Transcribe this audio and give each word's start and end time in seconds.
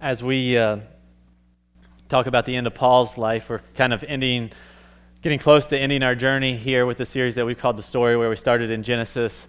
as 0.00 0.22
we 0.22 0.56
uh, 0.56 0.78
talk 2.08 2.26
about 2.26 2.46
the 2.46 2.56
end 2.56 2.66
of 2.66 2.74
Paul's 2.74 3.18
life, 3.18 3.50
we're 3.50 3.60
kind 3.74 3.92
of 3.92 4.02
ending, 4.04 4.50
getting 5.20 5.38
close 5.38 5.66
to 5.68 5.78
ending 5.78 6.02
our 6.02 6.14
journey 6.14 6.56
here 6.56 6.86
with 6.86 6.96
the 6.96 7.04
series 7.04 7.34
that 7.34 7.44
we've 7.44 7.58
called 7.58 7.76
The 7.76 7.82
Story, 7.82 8.16
where 8.16 8.30
we 8.30 8.36
started 8.36 8.70
in 8.70 8.82
Genesis. 8.82 9.46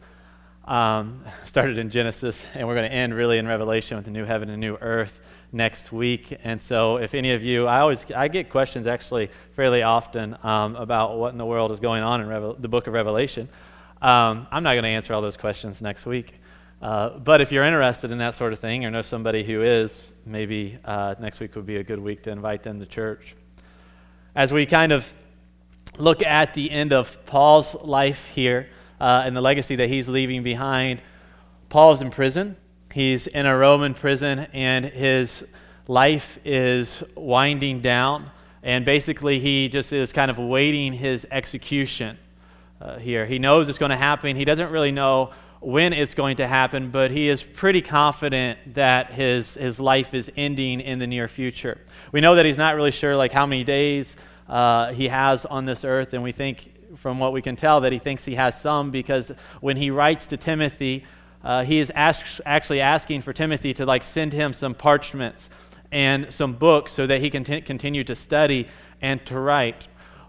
Um, 0.65 1.23
started 1.45 1.77
in 1.77 1.89
Genesis, 1.89 2.45
and 2.53 2.67
we're 2.67 2.75
going 2.75 2.89
to 2.89 2.93
end 2.93 3.13
really 3.13 3.37
in 3.37 3.47
Revelation 3.47 3.95
with 3.95 4.05
the 4.05 4.11
new 4.11 4.25
heaven 4.25 4.49
and 4.49 4.59
new 4.59 4.75
earth 4.81 5.21
next 5.53 5.93
week. 5.93 6.37
And 6.43 6.61
so, 6.61 6.97
if 6.97 7.13
any 7.13 7.31
of 7.31 7.43
you, 7.43 7.65
I 7.65 7.79
always 7.79 8.05
I 8.11 8.27
get 8.27 8.49
questions 8.49 8.87
actually 8.87 9.29
fairly 9.55 9.83
often 9.83 10.37
um, 10.43 10.75
about 10.75 11.17
what 11.17 11.31
in 11.31 11.37
the 11.37 11.45
world 11.45 11.71
is 11.71 11.79
going 11.79 12.03
on 12.03 12.19
in 12.19 12.27
Revel- 12.27 12.55
the 12.55 12.67
book 12.67 12.87
of 12.87 12.93
Revelation. 12.93 13.47
Um, 14.01 14.47
I'm 14.51 14.63
not 14.63 14.73
going 14.73 14.83
to 14.83 14.89
answer 14.89 15.13
all 15.13 15.21
those 15.21 15.37
questions 15.37 15.81
next 15.81 16.05
week. 16.05 16.40
Uh, 16.81 17.19
but 17.19 17.41
if 17.41 17.51
you're 17.51 17.63
interested 17.63 18.11
in 18.11 18.17
that 18.17 18.33
sort 18.33 18.53
of 18.53 18.59
thing 18.59 18.83
or 18.85 18.89
know 18.89 19.03
somebody 19.03 19.43
who 19.43 19.61
is, 19.61 20.11
maybe 20.25 20.79
uh, 20.83 21.13
next 21.19 21.39
week 21.39 21.55
would 21.55 21.65
be 21.65 21.77
a 21.77 21.83
good 21.83 21.99
week 21.99 22.23
to 22.23 22.31
invite 22.31 22.63
them 22.63 22.79
to 22.79 22.85
church. 22.87 23.35
As 24.33 24.51
we 24.51 24.65
kind 24.65 24.91
of 24.91 25.07
look 25.99 26.23
at 26.23 26.55
the 26.55 26.71
end 26.71 26.91
of 26.91 27.23
Paul's 27.27 27.75
life 27.75 28.27
here 28.27 28.67
uh, 28.99 29.23
and 29.25 29.37
the 29.37 29.41
legacy 29.41 29.75
that 29.75 29.89
he's 29.89 30.09
leaving 30.09 30.41
behind, 30.41 31.03
Paul's 31.69 32.01
in 32.01 32.09
prison. 32.09 32.57
He's 32.91 33.27
in 33.27 33.45
a 33.45 33.55
Roman 33.55 33.93
prison, 33.93 34.47
and 34.51 34.83
his 34.83 35.45
life 35.87 36.39
is 36.43 37.03
winding 37.15 37.81
down. 37.81 38.31
And 38.63 38.85
basically, 38.85 39.39
he 39.39 39.69
just 39.69 39.93
is 39.93 40.11
kind 40.11 40.31
of 40.31 40.37
waiting 40.39 40.93
his 40.93 41.27
execution 41.29 42.17
uh, 42.81 42.97
here. 42.97 43.25
He 43.25 43.37
knows 43.37 43.69
it's 43.69 43.77
going 43.77 43.91
to 43.91 43.97
happen. 43.97 44.35
He 44.35 44.45
doesn't 44.45 44.71
really 44.71 44.91
know 44.91 45.31
when 45.61 45.93
it's 45.93 46.15
going 46.15 46.37
to 46.37 46.47
happen, 46.47 46.89
but 46.89 47.11
he 47.11 47.29
is 47.29 47.43
pretty 47.43 47.81
confident 47.81 48.73
that 48.73 49.11
his, 49.11 49.53
his 49.53 49.79
life 49.79 50.15
is 50.15 50.31
ending 50.35 50.81
in 50.81 50.97
the 50.97 51.05
near 51.05 51.27
future. 51.27 51.79
We 52.11 52.19
know 52.19 52.35
that 52.35 52.45
he's 52.47 52.57
not 52.57 52.75
really 52.75 52.91
sure 52.91 53.15
like 53.15 53.31
how 53.31 53.45
many 53.45 53.63
days 53.63 54.17
uh, 54.49 54.91
he 54.91 55.07
has 55.07 55.45
on 55.45 55.65
this 55.65 55.85
earth, 55.85 56.13
and 56.13 56.23
we 56.23 56.31
think 56.31 56.73
from 56.97 57.19
what 57.19 57.31
we 57.31 57.43
can 57.43 57.55
tell 57.55 57.81
that 57.81 57.91
he 57.91 57.99
thinks 57.99 58.25
he 58.25 58.35
has 58.35 58.59
some 58.59 58.89
because 58.89 59.31
when 59.61 59.77
he 59.77 59.91
writes 59.91 60.27
to 60.27 60.37
Timothy, 60.37 61.05
uh, 61.43 61.63
he 61.63 61.79
is 61.79 61.91
ask, 61.95 62.41
actually 62.45 62.81
asking 62.81 63.21
for 63.21 63.31
Timothy 63.31 63.73
to 63.75 63.85
like 63.85 64.03
send 64.03 64.33
him 64.33 64.53
some 64.53 64.73
parchments 64.73 65.49
and 65.91 66.33
some 66.33 66.53
books 66.53 66.91
so 66.91 67.05
that 67.05 67.21
he 67.21 67.29
can 67.29 67.43
t- 67.43 67.61
continue 67.61 68.03
to 68.03 68.15
study 68.15 68.67
and 69.01 69.23
to 69.27 69.39
write 69.39 69.87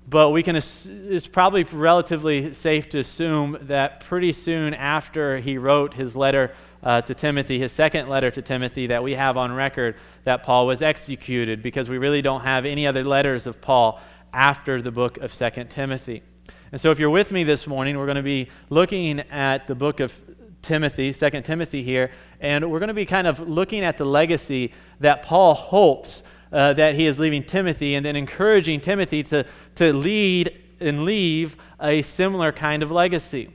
but 0.09 0.31
we 0.31 0.43
can 0.43 0.57
it's 0.57 1.27
probably 1.27 1.65
relatively 1.65 2.53
safe 2.55 2.89
to 2.91 2.99
assume 2.99 3.57
that 3.63 4.01
pretty 4.01 4.33
soon 4.33 4.75
after 4.75 5.39
he 5.39 5.59
wrote 5.59 5.95
his 5.95 6.17
letter 6.17 6.53
uh, 6.83 7.01
to 7.03 7.15
Timothy, 7.15 7.59
his 7.59 7.73
second 7.73 8.09
letter 8.09 8.31
to 8.31 8.43
Timothy 8.43 8.89
that 8.89 9.03
we 9.03 9.15
have 9.15 9.37
on 9.37 9.53
record, 9.53 9.97
that 10.25 10.43
Paul 10.43 10.67
was 10.67 10.83
executed 10.83 11.63
because 11.63 11.89
we 11.89 11.99
really 11.99 12.23
don't 12.23 12.43
have 12.43 12.65
any 12.65 12.87
other 12.87 13.05
letters 13.05 13.47
of 13.47 13.61
Paul 13.61 14.01
after 14.33 14.83
the 14.83 14.91
book 14.91 15.19
of 15.19 15.33
Second 15.33 15.71
Timothy. 15.71 16.23
And 16.73 16.81
so 16.81 16.91
if 16.91 16.99
you're 16.99 17.11
with 17.11 17.31
me 17.31 17.45
this 17.45 17.67
morning, 17.67 17.99
we're 17.99 18.07
going 18.07 18.17
to 18.17 18.23
be 18.23 18.49
looking 18.71 19.21
at 19.21 19.67
the 19.67 19.75
book 19.75 20.01
of 20.01 20.13
Timothy, 20.63 21.13
Second 21.13 21.45
Timothy 21.45 21.83
here, 21.83 22.11
and 22.41 22.71
we're 22.71 22.79
going 22.79 22.89
to 22.89 22.95
be 22.95 23.05
kind 23.05 23.27
of 23.27 23.39
looking 23.49 23.85
at 23.85 23.99
the 23.99 24.05
legacy 24.05 24.73
that 25.01 25.23
Paul 25.23 25.55
hopes 25.55 26.23
uh, 26.53 26.73
that 26.75 26.95
he 26.95 27.07
is 27.07 27.19
leaving 27.19 27.43
Timothy 27.43 27.95
and 27.95 28.05
then 28.05 28.17
encouraging 28.17 28.81
Timothy 28.81 29.23
to, 29.25 29.47
to 29.77 29.93
lead 29.93 30.61
and 30.81 31.05
leave 31.05 31.57
a 31.81 32.03
similar 32.03 32.53
kind 32.53 32.83
of 32.83 32.91
legacy. 32.91 33.51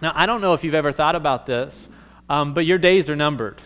Now, 0.00 0.12
I 0.14 0.26
don't 0.26 0.40
know 0.40 0.54
if 0.54 0.64
you've 0.64 0.74
ever 0.74 0.92
thought 0.92 1.14
about 1.14 1.46
this, 1.46 1.88
um, 2.28 2.54
but 2.54 2.66
your 2.66 2.78
days 2.78 3.10
are 3.10 3.16
numbered. 3.16 3.60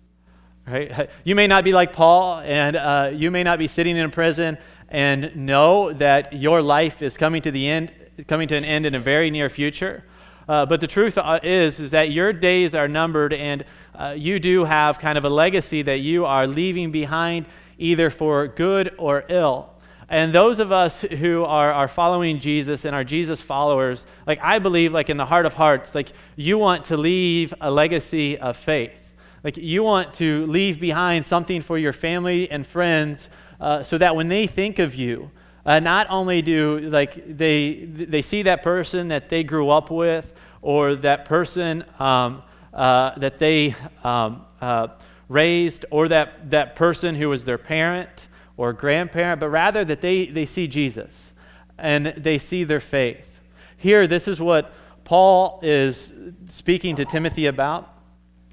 right? 0.66 1.10
You 1.24 1.34
may 1.34 1.46
not 1.46 1.62
be 1.62 1.72
like 1.72 1.92
Paul, 1.92 2.40
and 2.40 2.76
uh, 2.76 3.10
you 3.12 3.30
may 3.30 3.42
not 3.42 3.58
be 3.58 3.68
sitting 3.68 3.96
in 3.96 4.10
prison 4.10 4.58
and 4.88 5.34
know 5.36 5.92
that 5.92 6.32
your 6.32 6.62
life 6.62 7.02
is 7.02 7.16
coming 7.16 7.42
to 7.42 7.50
the 7.50 7.68
end, 7.68 7.92
coming 8.26 8.48
to 8.48 8.56
an 8.56 8.64
end 8.64 8.86
in 8.86 8.94
a 8.94 8.98
very 8.98 9.30
near 9.30 9.48
future. 9.48 10.04
Uh, 10.48 10.66
but 10.66 10.80
the 10.80 10.86
truth 10.88 11.16
uh, 11.16 11.38
is, 11.44 11.78
is 11.78 11.92
that 11.92 12.10
your 12.10 12.32
days 12.32 12.74
are 12.74 12.88
numbered, 12.88 13.32
and 13.32 13.64
uh, 13.94 14.14
you 14.16 14.40
do 14.40 14.64
have 14.64 14.98
kind 14.98 15.16
of 15.16 15.24
a 15.24 15.28
legacy 15.28 15.82
that 15.82 16.00
you 16.00 16.26
are 16.26 16.46
leaving 16.46 16.90
behind 16.90 17.46
either 17.80 18.10
for 18.10 18.46
good 18.46 18.94
or 18.98 19.24
ill. 19.28 19.70
And 20.08 20.32
those 20.32 20.58
of 20.58 20.72
us 20.72 21.02
who 21.02 21.44
are, 21.44 21.72
are 21.72 21.86
following 21.86 22.40
Jesus 22.40 22.84
and 22.84 22.96
are 22.96 23.04
Jesus 23.04 23.40
followers, 23.40 24.06
like 24.26 24.40
I 24.42 24.58
believe, 24.58 24.92
like 24.92 25.08
in 25.08 25.16
the 25.16 25.24
heart 25.24 25.46
of 25.46 25.54
hearts, 25.54 25.94
like 25.94 26.12
you 26.34 26.58
want 26.58 26.86
to 26.86 26.96
leave 26.96 27.54
a 27.60 27.70
legacy 27.70 28.36
of 28.36 28.56
faith. 28.56 29.14
Like 29.44 29.56
you 29.56 29.82
want 29.82 30.14
to 30.14 30.46
leave 30.46 30.80
behind 30.80 31.24
something 31.24 31.62
for 31.62 31.78
your 31.78 31.92
family 31.92 32.50
and 32.50 32.66
friends 32.66 33.30
uh, 33.60 33.82
so 33.82 33.98
that 33.98 34.16
when 34.16 34.28
they 34.28 34.46
think 34.46 34.78
of 34.78 34.94
you, 34.94 35.30
uh, 35.64 35.78
not 35.78 36.08
only 36.10 36.42
do 36.42 36.80
like 36.80 37.36
they 37.36 37.84
they 37.84 38.22
see 38.22 38.42
that 38.42 38.62
person 38.62 39.08
that 39.08 39.28
they 39.28 39.44
grew 39.44 39.70
up 39.70 39.90
with 39.90 40.34
or 40.62 40.96
that 40.96 41.24
person 41.24 41.84
um, 41.98 42.42
uh, 42.72 43.18
that 43.18 43.38
they 43.38 43.74
um, 44.02 44.44
uh, 44.60 44.88
raised 45.30 45.86
or 45.90 46.08
that, 46.08 46.50
that 46.50 46.74
person 46.74 47.14
who 47.14 47.28
was 47.28 47.44
their 47.46 47.56
parent 47.56 48.26
or 48.56 48.74
grandparent, 48.74 49.40
but 49.40 49.48
rather 49.48 49.84
that 49.84 50.02
they, 50.02 50.26
they 50.26 50.44
see 50.44 50.66
Jesus 50.66 51.32
and 51.78 52.06
they 52.08 52.36
see 52.36 52.64
their 52.64 52.80
faith. 52.80 53.40
Here, 53.76 54.06
this 54.06 54.28
is 54.28 54.40
what 54.40 54.74
Paul 55.04 55.60
is 55.62 56.12
speaking 56.48 56.96
to 56.96 57.04
Timothy 57.04 57.46
about. 57.46 57.88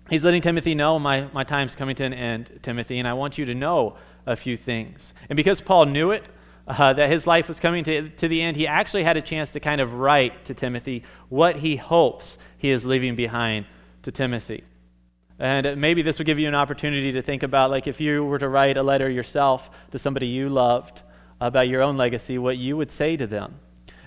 He's 0.10 0.24
letting 0.24 0.42
Timothy 0.42 0.76
know, 0.76 1.00
my, 1.00 1.28
my 1.34 1.44
time's 1.44 1.76
coming 1.76 1.96
to 1.98 2.04
an 2.06 2.14
end, 2.14 2.60
Timothy, 2.62 3.00
and 3.00 3.08
I 3.08 3.14
want 3.14 3.38
you 3.38 3.46
to 3.46 3.56
know 3.56 3.98
a 4.26 4.36
few 4.36 4.56
things. 4.56 5.14
And 5.30 5.36
because 5.36 5.60
Paul 5.60 5.88
knew 5.88 6.12
it, 6.12 6.30
uh, 6.68 6.94
that 6.94 7.10
his 7.10 7.26
life 7.26 7.48
was 7.48 7.60
coming 7.60 7.84
to, 7.86 8.10
to 8.10 8.28
the 8.28 8.42
end, 8.42 8.56
he 8.56 8.68
actually 8.68 9.04
had 9.04 9.18
a 9.18 9.22
chance 9.22 9.52
to 9.54 9.60
kind 9.60 9.82
of 9.82 9.96
write 9.96 10.46
to 10.46 10.54
Timothy 10.54 11.04
what 11.30 11.58
he 11.58 11.76
hopes 11.76 12.38
he 12.58 12.70
is 12.70 12.86
leaving 12.86 13.16
behind 13.16 13.66
to 14.04 14.12
Timothy. 14.12 14.64
And 15.40 15.80
maybe 15.80 16.02
this 16.02 16.18
will 16.18 16.26
give 16.26 16.40
you 16.40 16.48
an 16.48 16.56
opportunity 16.56 17.12
to 17.12 17.22
think 17.22 17.44
about, 17.44 17.70
like, 17.70 17.86
if 17.86 18.02
you 18.02 18.24
were 18.24 18.40
to 18.40 18.50
write 18.50 18.78
a 18.78 18.84
letter 18.84 19.10
yourself 19.10 19.70
to 19.92 20.00
somebody 20.00 20.28
you 20.28 20.50
loved 20.50 21.04
about 21.40 21.68
your 21.68 21.84
own 21.84 21.96
legacy, 21.96 22.38
what 22.40 22.58
you 22.58 22.76
would 22.76 22.90
say 22.90 23.16
to 23.18 23.28
them. 23.28 23.60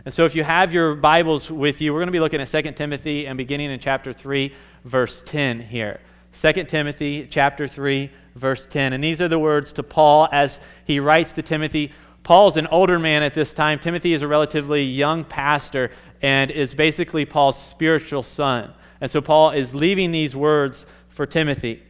And 0.05 0.13
so, 0.13 0.25
if 0.25 0.35
you 0.35 0.43
have 0.43 0.73
your 0.73 0.95
Bibles 0.95 1.51
with 1.51 1.81
you, 1.81 1.93
we're 1.93 2.01
going 2.01 2.09
to 2.09 2.13
be 2.13 2.21
looking 2.21 2.41
at 2.41 2.49
2 2.49 2.73
Timothy 2.73 3.27
and 3.27 3.37
beginning 3.37 3.71
in 3.71 3.79
chapter 3.79 4.13
3, 4.13 4.53
verse 4.85 5.23
10 5.25 5.61
here. 5.61 6.01
2 6.33 6.65
Timothy 6.65 7.29
chapter 7.31 7.69
3, 7.69 8.11
verse 8.35 8.67
10. 8.67 8.93
And 8.93 9.05
these 9.05 9.21
are 9.21 9.29
the 9.29 9.39
words 9.39 9.73
to 9.75 9.83
Paul 9.83 10.29
as 10.33 10.61
he 10.85 11.01
writes 11.01 11.33
to 11.35 11.43
Timothy. 11.43 11.93
Paul's 12.23 12.57
an 12.57 12.67
older 12.69 12.99
man 12.99 13.23
at 13.23 13.35
this 13.35 13.53
time. 13.53 13.79
Timothy 13.79 14.15
is 14.15 14.23
a 14.23 14.29
relatively 14.29 14.83
young 14.83 15.25
pastor 15.25 15.91
and 16.23 16.51
is 16.51 16.75
basically 16.75 17.25
Paul's 17.25 17.61
spiritual 17.61 18.23
son. 18.23 18.73
And 19.01 19.11
so, 19.11 19.21
Paul 19.21 19.53
is 19.53 19.75
leaving 19.75 20.11
these 20.11 20.35
words 20.35 20.87
for 21.10 21.26
Timothy. 21.26 21.82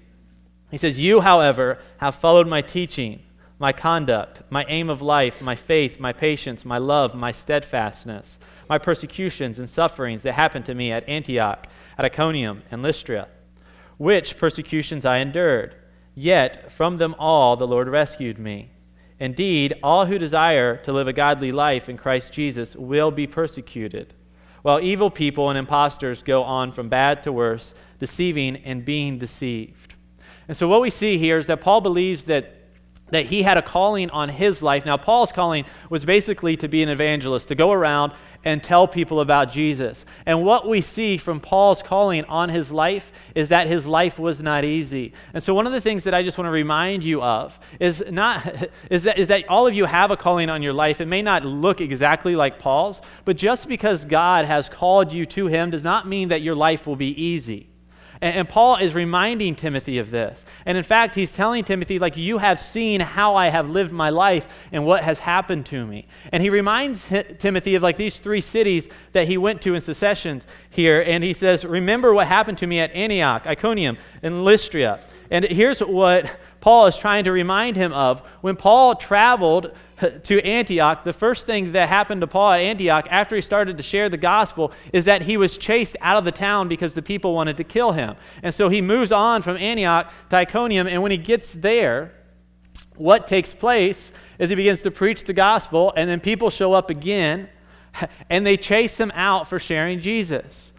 He 0.71 0.79
says, 0.79 1.01
You, 1.01 1.21
however, 1.21 1.79
have 1.99 2.17
followed 2.17 2.49
my 2.49 2.63
teaching, 2.63 3.23
my 3.59 3.73
conduct, 3.73 4.43
my 4.51 4.65
aim 4.69 4.89
of 4.89 5.03
life, 5.03 5.41
my 5.43 5.55
faith, 5.55 6.01
my 6.01 6.13
patience, 6.13 6.65
my 6.65 6.79
love, 6.79 7.15
my 7.15 7.31
steadfastness, 7.31 8.39
my 8.69 8.79
persecutions 8.79 9.59
and 9.59 9.69
sufferings 9.69 10.23
that 10.23 10.33
happened 10.33 10.65
to 10.67 10.75
me 10.75 10.91
at 10.93 11.09
Antioch, 11.09 11.67
at 11.99 12.05
Iconium, 12.05 12.63
and 12.71 12.83
Lystra, 12.83 13.29
which 13.99 14.39
persecutions 14.39 15.05
I 15.05 15.19
endured. 15.19 15.75
Yet 16.15 16.73
from 16.73 16.99
them 16.99 17.15
all 17.19 17.57
the 17.57 17.67
Lord 17.67 17.89
rescued 17.89 18.39
me. 18.39 18.71
Indeed, 19.19 19.75
all 19.83 20.07
who 20.07 20.19
desire 20.19 20.79
to 20.79 20.93
live 20.93 21.07
a 21.07 21.13
godly 21.13 21.53
life 21.53 21.89
in 21.91 21.99
Christ 21.99 22.33
Jesus 22.33 22.75
will 22.75 23.11
be 23.11 23.27
persecuted, 23.27 24.15
while 24.63 24.81
evil 24.81 25.11
people 25.11 25.51
and 25.51 25.59
impostors 25.59 26.23
go 26.23 26.43
on 26.43 26.73
from 26.73 26.89
bad 26.89 27.23
to 27.25 27.33
worse 27.33 27.75
deceiving 28.01 28.57
and 28.57 28.85
being 28.85 29.19
deceived. 29.19 29.95
And 30.49 30.57
so, 30.57 30.67
what 30.67 30.81
we 30.81 30.91
see 30.91 31.17
here 31.17 31.39
is 31.39 31.47
that 31.47 31.61
Paul 31.61 31.81
believes 31.81 32.25
that, 32.25 32.57
that 33.11 33.27
he 33.27 33.45
had 33.45 33.57
a 33.57 33.63
calling 33.63 34.11
on 34.11 34.29
his 34.29 34.63
life. 34.65 34.85
Now, 34.85 34.97
Paul's 34.97 35.31
calling 35.31 35.65
was 35.91 36.05
basically 36.05 36.57
to 36.57 36.67
be 36.67 36.83
an 36.83 36.89
evangelist, 36.89 37.47
to 37.49 37.55
go 37.55 37.71
around 37.71 38.13
and 38.45 38.63
tell 38.63 38.89
people 38.89 39.21
about 39.21 39.51
Jesus. 39.51 40.05
And 40.25 40.45
what 40.45 40.67
we 40.67 40.81
see 40.81 41.19
from 41.19 41.41
Paul's 41.41 41.83
calling 41.83 42.25
on 42.25 42.49
his 42.49 42.73
life 42.73 43.13
is 43.35 43.51
that 43.51 43.67
his 43.67 43.87
life 43.87 44.19
was 44.19 44.43
not 44.43 44.65
easy. 44.65 45.13
And 45.35 45.43
so 45.43 45.55
one 45.55 45.67
of 45.67 45.73
the 45.73 45.81
things 45.81 46.05
that 46.05 46.15
I 46.15 46.23
just 46.23 46.39
want 46.39 46.47
to 46.47 46.53
remind 46.53 47.05
you 47.05 47.23
of 47.23 47.59
is 47.79 48.03
not 48.11 48.69
is 48.91 49.05
that 49.05 49.19
is 49.19 49.29
that 49.29 49.49
all 49.49 49.67
of 49.67 49.75
you 49.75 49.85
have 49.85 50.11
a 50.11 50.17
calling 50.17 50.49
on 50.49 50.63
your 50.63 50.73
life. 50.73 51.01
It 51.01 51.07
may 51.07 51.23
not 51.23 51.45
look 51.45 51.81
exactly 51.81 52.35
like 52.35 52.59
Paul's, 52.59 53.03
but 53.25 53.37
just 53.37 53.69
because 53.69 54.05
God 54.05 54.47
has 54.47 54.69
called 54.69 55.13
you 55.13 55.27
to 55.27 55.47
him 55.47 55.71
does 55.71 55.85
not 55.85 56.09
mean 56.09 56.31
that 56.31 56.43
your 56.43 56.55
life 56.55 56.87
will 56.87 56.97
be 56.97 57.23
easy. 57.23 57.70
And, 58.23 58.37
and, 58.37 58.49
Paul 58.49 58.77
is 58.77 58.95
reminding 58.95 59.55
Timothy 59.55 59.99
of 59.99 60.11
this. 60.11 60.45
And 60.67 60.77
in 60.77 60.85
fact, 60.85 61.15
he's 61.15 61.33
telling 61.33 61.65
Timothy, 61.65 61.99
like, 61.99 62.17
you 62.17 62.39
have 62.39 62.61
seen 62.61 63.01
how 63.01 63.35
I 63.35 63.49
have 63.49 63.69
lived 63.69 63.93
my 63.93 64.11
life 64.11 64.47
and 64.73 64.85
what 64.85 65.03
has 65.03 65.21
happened 65.21 65.67
to 65.67 65.87
me. 65.87 66.07
And 66.33 66.43
he 66.43 66.51
reminds 66.51 67.09
Timothy 67.39 67.75
of 67.75 67.83
like 67.83 67.97
these 67.97 68.19
three 68.19 68.41
cities 68.41 68.89
that 69.13 69.27
he 69.27 69.39
went 69.39 69.63
to 69.63 69.75
in 69.75 69.81
secessions 69.81 70.47
here. 70.69 71.03
And 71.07 71.25
he 71.25 71.33
says, 71.33 71.65
Remember 71.65 72.13
what 72.13 72.27
happened 72.27 72.59
to 72.59 72.67
me 72.67 72.81
at 72.81 72.93
Antioch, 72.93 73.47
Iconium, 73.47 73.97
and 74.23 74.45
Lystra. 74.45 75.01
And 75.31 75.45
here's 75.45 75.81
what 75.81 76.29
Paul 76.61 76.87
is 76.87 76.97
trying 76.97 77.25
to 77.25 77.33
remind 77.33 77.77
him 77.77 77.93
of. 77.93 78.21
When 78.43 78.57
Paul 78.57 78.95
traveled 78.95 79.73
to 80.25 80.47
Antioch, 80.47 81.05
the 81.05 81.13
first 81.13 81.47
thing 81.47 81.73
that 81.73 81.89
happened 81.89 82.21
to 82.21 82.27
Paul 82.27 82.53
at 82.53 82.61
Antioch 82.61 83.07
after 83.11 83.35
he 83.35 83.43
started 83.43 83.77
to 83.79 83.83
share 83.83 84.09
the 84.09 84.17
gospel 84.17 84.73
is 84.93 85.07
that 85.07 85.23
he 85.23 85.37
was 85.37 85.57
chased 85.57 85.97
out 86.01 86.19
of 86.19 86.25
the 86.25 86.33
town 86.33 86.69
because 86.69 86.95
the 86.95 87.03
people 87.03 87.35
wanted 87.35 87.57
to 87.57 87.65
kill 87.65 87.93
him. 87.93 88.17
And 88.43 88.55
so 88.55 88.69
he 88.69 88.81
moves 88.81 89.13
on 89.13 89.43
from 89.43 89.57
Antioch 89.57 90.13
to 90.29 90.37
Iconium, 90.37 90.87
and 90.87 91.03
when 91.03 91.11
he 91.11 91.19
gets 91.19 91.53
there, 91.55 92.13
what 92.97 93.27
takes 93.27 93.55
place 93.55 94.13
is 94.39 94.51
he 94.51 94.57
begins 94.57 94.83
to 94.83 94.91
preach 94.91 95.25
the 95.25 95.33
gospel, 95.33 95.93
and 95.97 96.09
then 96.09 96.21
people 96.21 96.51
show 96.51 96.75
up 96.75 96.91
again, 96.91 97.49
and 98.31 98.47
they 98.47 98.57
chase 98.57 99.01
him 99.01 99.11
out 99.15 99.49
for 99.49 99.59
sharing 99.59 100.01
Jesus. 100.01 100.70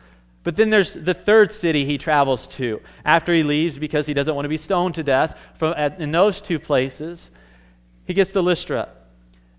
But 0.43 0.55
then 0.55 0.71
there's 0.71 0.93
the 0.93 1.13
third 1.13 1.51
city 1.53 1.85
he 1.85 1.97
travels 1.97 2.47
to 2.49 2.81
after 3.05 3.33
he 3.33 3.43
leaves 3.43 3.77
because 3.77 4.07
he 4.07 4.13
doesn't 4.13 4.33
want 4.33 4.45
to 4.45 4.49
be 4.49 4.57
stoned 4.57 4.95
to 4.95 5.03
death 5.03 5.39
from, 5.55 5.73
in 5.73 6.11
those 6.11 6.41
two 6.41 6.59
places. 6.59 7.29
He 8.05 8.13
gets 8.13 8.33
to 8.33 8.41
Lystra. 8.41 8.89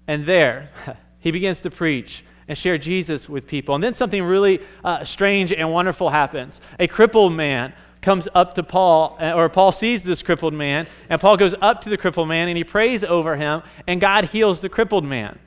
And 0.08 0.26
there, 0.26 0.70
he 1.20 1.30
begins 1.30 1.60
to 1.60 1.70
preach 1.70 2.24
and 2.48 2.58
share 2.58 2.78
Jesus 2.78 3.28
with 3.28 3.46
people. 3.46 3.74
And 3.76 3.84
then 3.84 3.94
something 3.94 4.22
really 4.24 4.60
uh, 4.84 5.04
strange 5.04 5.52
and 5.52 5.72
wonderful 5.72 6.10
happens. 6.10 6.60
A 6.80 6.88
crippled 6.88 7.32
man 7.32 7.72
comes 8.00 8.26
up 8.34 8.56
to 8.56 8.64
Paul, 8.64 9.16
uh, 9.20 9.32
or 9.32 9.48
Paul 9.48 9.70
sees 9.70 10.02
this 10.02 10.22
crippled 10.24 10.52
man, 10.52 10.88
and 11.08 11.20
Paul 11.20 11.36
goes 11.36 11.54
up 11.60 11.82
to 11.82 11.88
the 11.88 11.96
crippled 11.96 12.26
man 12.26 12.48
and 12.48 12.56
he 12.56 12.64
prays 12.64 13.04
over 13.04 13.36
him, 13.36 13.62
and 13.86 14.00
God 14.00 14.24
heals 14.26 14.60
the 14.60 14.68
crippled 14.68 15.04
man. 15.04 15.38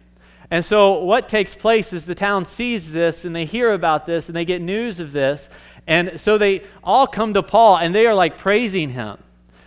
And 0.52 0.64
so, 0.64 1.00
what 1.04 1.28
takes 1.28 1.56
place 1.56 1.92
is 1.94 2.06
the 2.06 2.16
town 2.16 2.46
sees 2.46 2.92
this 2.92 3.26
and 3.26 3.36
they 3.36 3.46
hear 3.46 3.74
about 3.74 4.06
this 4.06 4.28
and 4.28 4.36
they 4.36 4.46
get 4.46 4.62
news 4.62 5.00
of 5.00 5.12
this. 5.12 5.50
And 5.88 6.20
so, 6.20 6.38
they 6.38 6.62
all 6.84 7.08
come 7.08 7.34
to 7.34 7.44
Paul 7.44 7.78
and 7.78 7.94
they 7.94 8.06
are 8.08 8.16
like 8.16 8.38
praising 8.38 8.90
him. 8.92 9.18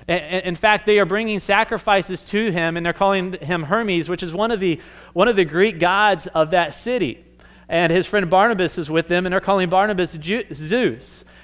In 0.09 0.55
fact, 0.55 0.87
they 0.87 0.99
are 0.99 1.05
bringing 1.05 1.39
sacrifices 1.39 2.23
to 2.27 2.51
him, 2.51 2.79
and 2.79 2.87
they're 2.87 2.95
calling 2.95 3.35
him 3.35 3.65
Hermes, 3.65 4.09
which 4.09 4.23
is 4.23 4.33
one 4.33 4.51
of 4.51 4.59
the, 4.59 4.81
one 5.13 5.29
of 5.29 5.37
the 5.37 5.45
Greek 5.45 5.79
gods 5.79 6.27
of 6.29 6.53
that 6.53 6.73
city. 6.73 7.23
And 7.69 7.93
his 7.93 8.07
friend 8.07 8.31
Barnabas 8.31 8.79
is 8.79 8.89
with 8.89 9.09
them, 9.09 9.27
and 9.27 9.33
they're 9.35 9.41
calling 9.43 9.69
Barnabas 9.69 10.13
Zeus. 10.13 11.25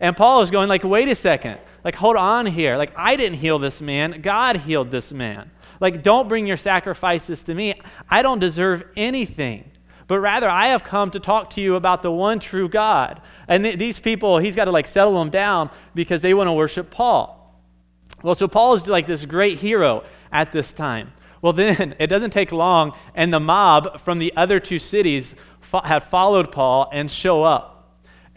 And 0.00 0.14
Paul 0.14 0.42
is 0.42 0.50
going 0.50 0.68
like, 0.68 0.84
wait 0.84 1.08
a 1.08 1.14
second. 1.14 1.58
Like, 1.82 1.94
hold 1.94 2.16
on 2.16 2.44
here. 2.44 2.76
Like, 2.76 2.92
I 2.94 3.16
didn't 3.16 3.38
heal 3.38 3.58
this 3.58 3.80
man. 3.80 4.20
God 4.20 4.56
healed 4.56 4.90
this 4.90 5.10
man. 5.10 5.50
Like, 5.80 6.02
don't 6.02 6.28
bring 6.28 6.46
your 6.46 6.56
sacrifices 6.56 7.44
to 7.44 7.54
me. 7.54 7.74
I 8.08 8.22
don't 8.22 8.38
deserve 8.38 8.84
anything. 8.96 9.70
But 10.08 10.20
rather, 10.20 10.48
I 10.48 10.68
have 10.68 10.84
come 10.84 11.10
to 11.10 11.20
talk 11.20 11.50
to 11.50 11.60
you 11.60 11.74
about 11.74 12.02
the 12.02 12.12
one 12.12 12.38
true 12.38 12.68
God. 12.68 13.20
And 13.48 13.64
th- 13.64 13.78
these 13.78 13.98
people, 13.98 14.38
he's 14.38 14.54
got 14.54 14.66
to 14.66 14.70
like 14.70 14.86
settle 14.86 15.18
them 15.18 15.30
down 15.30 15.70
because 15.94 16.22
they 16.22 16.32
want 16.32 16.48
to 16.48 16.52
worship 16.52 16.90
Paul. 16.90 17.36
Well, 18.22 18.34
so 18.34 18.46
Paul 18.46 18.74
is 18.74 18.86
like 18.86 19.06
this 19.06 19.26
great 19.26 19.58
hero 19.58 20.04
at 20.30 20.52
this 20.52 20.72
time. 20.72 21.12
Well, 21.42 21.52
then 21.52 21.96
it 21.98 22.06
doesn't 22.06 22.30
take 22.30 22.52
long, 22.52 22.92
and 23.14 23.32
the 23.32 23.40
mob 23.40 24.00
from 24.00 24.18
the 24.18 24.32
other 24.36 24.60
two 24.60 24.78
cities 24.78 25.34
fo- 25.60 25.82
have 25.82 26.04
followed 26.04 26.52
Paul 26.52 26.88
and 26.92 27.10
show 27.10 27.42
up. 27.42 27.72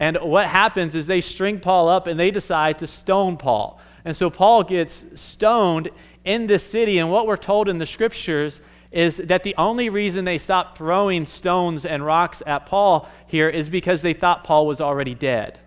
And 0.00 0.16
what 0.22 0.46
happens 0.46 0.94
is 0.94 1.06
they 1.06 1.20
string 1.20 1.60
Paul 1.60 1.88
up 1.88 2.06
and 2.06 2.18
they 2.18 2.30
decide 2.30 2.78
to 2.78 2.86
stone 2.86 3.36
Paul. 3.36 3.80
And 4.04 4.16
so 4.16 4.30
Paul 4.30 4.64
gets 4.64 5.20
stoned 5.20 5.90
in 6.24 6.46
this 6.46 6.64
city. 6.64 6.98
And 6.98 7.10
what 7.10 7.26
we're 7.26 7.36
told 7.36 7.68
in 7.68 7.78
the 7.78 7.86
scriptures 7.86 8.60
is 8.92 9.18
that 9.18 9.42
the 9.42 9.54
only 9.56 9.88
reason 9.88 10.24
they 10.24 10.38
stopped 10.38 10.76
throwing 10.76 11.26
stones 11.26 11.86
and 11.86 12.04
rocks 12.04 12.42
at 12.46 12.66
Paul 12.66 13.08
here 13.26 13.48
is 13.48 13.68
because 13.68 14.02
they 14.02 14.12
thought 14.12 14.44
Paul 14.44 14.66
was 14.66 14.80
already 14.80 15.14
dead. 15.14 15.58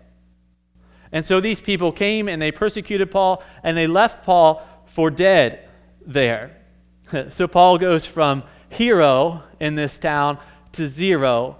And 1.10 1.24
so 1.24 1.40
these 1.40 1.60
people 1.60 1.92
came 1.92 2.28
and 2.28 2.42
they 2.42 2.52
persecuted 2.52 3.10
Paul 3.10 3.42
and 3.62 3.76
they 3.76 3.86
left 3.86 4.24
Paul 4.24 4.66
for 4.86 5.10
dead 5.10 5.68
there. 6.04 6.56
so 7.30 7.46
Paul 7.46 7.78
goes 7.78 8.04
from 8.04 8.42
hero 8.68 9.42
in 9.60 9.74
this 9.74 9.98
town 9.98 10.38
to 10.72 10.88
zero 10.88 11.56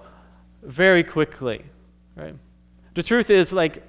very 0.63 1.05
quickly. 1.05 1.65
Right? 2.17 2.35
The 2.95 3.03
truth 3.03 3.31
is, 3.31 3.53
like, 3.53 3.83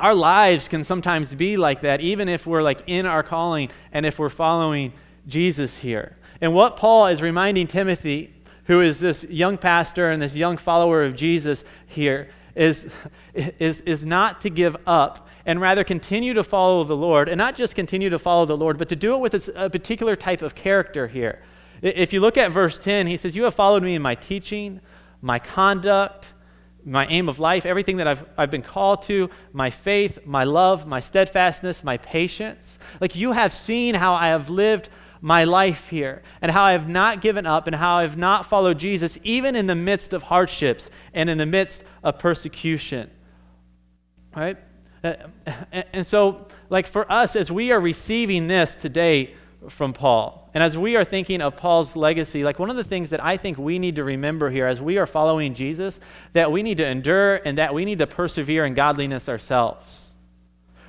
our 0.00 0.14
lives 0.14 0.68
can 0.68 0.84
sometimes 0.84 1.34
be 1.34 1.56
like 1.56 1.82
that, 1.82 2.00
even 2.00 2.28
if 2.28 2.46
we're 2.46 2.62
like 2.62 2.82
in 2.86 3.06
our 3.06 3.22
calling 3.22 3.70
and 3.92 4.04
if 4.06 4.18
we're 4.18 4.28
following 4.28 4.92
Jesus 5.26 5.78
here. 5.78 6.16
And 6.40 6.54
what 6.54 6.76
Paul 6.76 7.06
is 7.06 7.22
reminding 7.22 7.66
Timothy, 7.66 8.32
who 8.64 8.80
is 8.80 9.00
this 9.00 9.24
young 9.24 9.58
pastor 9.58 10.10
and 10.10 10.20
this 10.20 10.34
young 10.34 10.56
follower 10.56 11.04
of 11.04 11.14
Jesus 11.14 11.64
here, 11.86 12.30
is, 12.54 12.88
is, 13.34 13.80
is 13.82 14.04
not 14.04 14.40
to 14.42 14.50
give 14.50 14.76
up 14.86 15.28
and 15.46 15.60
rather 15.60 15.84
continue 15.84 16.34
to 16.34 16.44
follow 16.44 16.84
the 16.84 16.96
Lord, 16.96 17.28
and 17.28 17.38
not 17.38 17.56
just 17.56 17.74
continue 17.74 18.10
to 18.10 18.18
follow 18.18 18.44
the 18.44 18.56
Lord, 18.56 18.78
but 18.78 18.88
to 18.90 18.96
do 18.96 19.14
it 19.14 19.18
with 19.18 19.48
a 19.56 19.70
particular 19.70 20.14
type 20.14 20.42
of 20.42 20.54
character 20.54 21.08
here. 21.08 21.40
If 21.82 22.12
you 22.12 22.20
look 22.20 22.36
at 22.36 22.50
verse 22.50 22.78
10, 22.78 23.06
he 23.06 23.16
says, 23.16 23.34
You 23.34 23.44
have 23.44 23.54
followed 23.54 23.82
me 23.82 23.94
in 23.94 24.02
my 24.02 24.14
teaching, 24.14 24.80
my 25.22 25.38
conduct, 25.38 26.34
my 26.84 27.06
aim 27.06 27.28
of 27.28 27.38
life, 27.38 27.66
everything 27.66 27.98
that 27.98 28.06
I've, 28.06 28.24
I've 28.36 28.50
been 28.50 28.62
called 28.62 29.02
to, 29.02 29.30
my 29.52 29.70
faith, 29.70 30.20
my 30.24 30.44
love, 30.44 30.86
my 30.86 31.00
steadfastness, 31.00 31.84
my 31.84 31.96
patience. 31.98 32.78
Like 33.00 33.16
you 33.16 33.32
have 33.32 33.52
seen 33.52 33.94
how 33.94 34.14
I 34.14 34.28
have 34.28 34.50
lived 34.50 34.88
my 35.20 35.44
life 35.44 35.88
here 35.88 36.22
and 36.40 36.50
how 36.50 36.64
I 36.64 36.72
have 36.72 36.88
not 36.88 37.20
given 37.20 37.46
up 37.46 37.66
and 37.66 37.76
how 37.76 37.96
I 37.96 38.02
have 38.02 38.16
not 38.16 38.46
followed 38.46 38.78
Jesus, 38.78 39.18
even 39.22 39.54
in 39.54 39.66
the 39.66 39.74
midst 39.74 40.12
of 40.12 40.24
hardships 40.24 40.90
and 41.12 41.28
in 41.28 41.38
the 41.38 41.46
midst 41.46 41.84
of 42.02 42.18
persecution. 42.18 43.10
Right? 44.34 44.56
Uh, 45.02 45.14
and 45.92 46.06
so, 46.06 46.46
like 46.68 46.86
for 46.86 47.10
us, 47.10 47.36
as 47.36 47.50
we 47.50 47.72
are 47.72 47.80
receiving 47.80 48.46
this 48.46 48.76
today 48.76 49.34
from 49.68 49.92
Paul, 49.92 50.39
and 50.52 50.64
as 50.64 50.76
we 50.76 50.96
are 50.96 51.04
thinking 51.04 51.40
of 51.40 51.56
Paul's 51.56 51.94
legacy, 51.94 52.42
like 52.42 52.58
one 52.58 52.70
of 52.70 52.76
the 52.76 52.84
things 52.84 53.10
that 53.10 53.24
I 53.24 53.36
think 53.36 53.56
we 53.56 53.78
need 53.78 53.96
to 53.96 54.04
remember 54.04 54.50
here 54.50 54.66
as 54.66 54.80
we 54.80 54.98
are 54.98 55.06
following 55.06 55.54
Jesus, 55.54 56.00
that 56.32 56.50
we 56.50 56.62
need 56.62 56.78
to 56.78 56.86
endure 56.86 57.36
and 57.36 57.58
that 57.58 57.72
we 57.72 57.84
need 57.84 58.00
to 58.00 58.06
persevere 58.06 58.64
in 58.64 58.74
godliness 58.74 59.28
ourselves. 59.28 60.12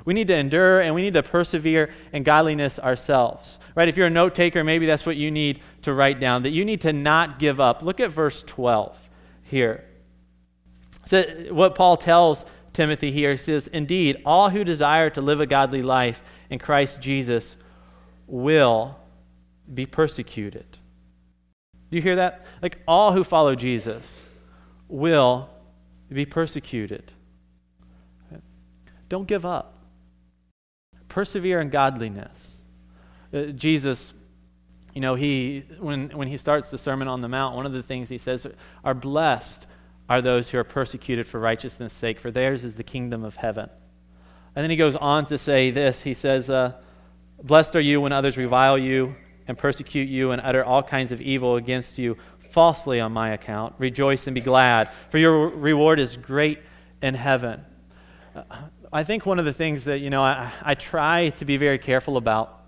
We 0.03 0.15
need 0.15 0.27
to 0.27 0.35
endure 0.35 0.79
and 0.79 0.95
we 0.95 1.03
need 1.03 1.13
to 1.13 1.21
persevere 1.21 1.93
in 2.11 2.23
godliness 2.23 2.79
ourselves. 2.79 3.59
Right? 3.75 3.87
If 3.87 3.97
you're 3.97 4.07
a 4.07 4.11
note 4.11 4.33
taker, 4.33 4.63
maybe 4.63 4.87
that's 4.87 5.05
what 5.05 5.15
you 5.15 5.29
need 5.29 5.61
to 5.83 5.93
write 5.93 6.19
down, 6.19 6.43
that 6.43 6.49
you 6.49 6.65
need 6.65 6.81
to 6.81 6.93
not 6.93 7.37
give 7.37 7.59
up. 7.59 7.83
Look 7.83 7.99
at 7.99 8.09
verse 8.09 8.41
12 8.43 8.97
here. 9.43 9.85
So 11.05 11.23
what 11.51 11.75
Paul 11.75 11.97
tells 11.97 12.45
Timothy 12.73 13.11
here 13.11 13.37
says, 13.37 13.67
Indeed, 13.67 14.21
all 14.25 14.49
who 14.49 14.63
desire 14.63 15.11
to 15.11 15.21
live 15.21 15.39
a 15.39 15.45
godly 15.45 15.83
life 15.83 16.21
in 16.49 16.57
Christ 16.57 16.99
Jesus 16.99 17.57
will 18.25 18.97
be 19.73 19.85
persecuted. 19.85 20.65
Do 21.89 21.97
you 21.97 22.01
hear 22.01 22.15
that? 22.17 22.45
Like 22.61 22.79
all 22.87 23.11
who 23.13 23.23
follow 23.23 23.55
Jesus 23.55 24.25
will 24.87 25.49
be 26.11 26.25
persecuted. 26.25 27.11
Don't 29.09 29.27
give 29.27 29.45
up 29.45 29.81
persevere 31.11 31.59
in 31.59 31.69
godliness. 31.69 32.63
Uh, 33.33 33.43
Jesus, 33.47 34.13
you 34.93 35.01
know, 35.01 35.15
he, 35.15 35.65
when, 35.77 36.09
when 36.11 36.27
he 36.27 36.37
starts 36.37 36.71
the 36.71 36.77
Sermon 36.77 37.07
on 37.07 37.21
the 37.21 37.27
Mount, 37.27 37.55
one 37.55 37.65
of 37.65 37.73
the 37.73 37.83
things 37.83 38.07
he 38.07 38.17
says 38.17 38.47
are 38.83 38.93
blessed 38.93 39.67
are 40.09 40.21
those 40.21 40.49
who 40.49 40.57
are 40.57 40.63
persecuted 40.63 41.27
for 41.27 41.39
righteousness' 41.39 41.93
sake, 41.93 42.19
for 42.19 42.31
theirs 42.31 42.63
is 42.63 42.75
the 42.75 42.83
kingdom 42.83 43.25
of 43.25 43.35
heaven. 43.35 43.69
And 44.55 44.63
then 44.63 44.69
he 44.69 44.77
goes 44.77 44.95
on 44.95 45.25
to 45.27 45.37
say 45.37 45.69
this 45.69 46.01
He 46.01 46.13
says, 46.13 46.49
uh, 46.49 46.73
Blessed 47.43 47.75
are 47.75 47.81
you 47.81 47.99
when 47.99 48.11
others 48.11 48.37
revile 48.37 48.77
you 48.77 49.15
and 49.51 49.57
persecute 49.57 50.07
you 50.07 50.31
and 50.31 50.41
utter 50.41 50.63
all 50.63 50.81
kinds 50.81 51.11
of 51.11 51.19
evil 51.19 51.57
against 51.57 51.97
you 51.97 52.17
falsely 52.51 53.01
on 53.01 53.11
my 53.11 53.31
account. 53.31 53.75
Rejoice 53.77 54.25
and 54.25 54.33
be 54.33 54.39
glad, 54.39 54.89
for 55.09 55.17
your 55.17 55.49
reward 55.49 55.99
is 55.99 56.15
great 56.15 56.59
in 57.01 57.13
heaven. 57.13 57.61
Uh, 58.33 58.43
I 58.93 59.03
think 59.03 59.25
one 59.25 59.39
of 59.39 59.45
the 59.45 59.51
things 59.51 59.83
that, 59.85 59.99
you 59.99 60.09
know, 60.09 60.23
I, 60.23 60.53
I 60.61 60.75
try 60.75 61.29
to 61.31 61.43
be 61.43 61.57
very 61.57 61.77
careful 61.77 62.15
about, 62.15 62.63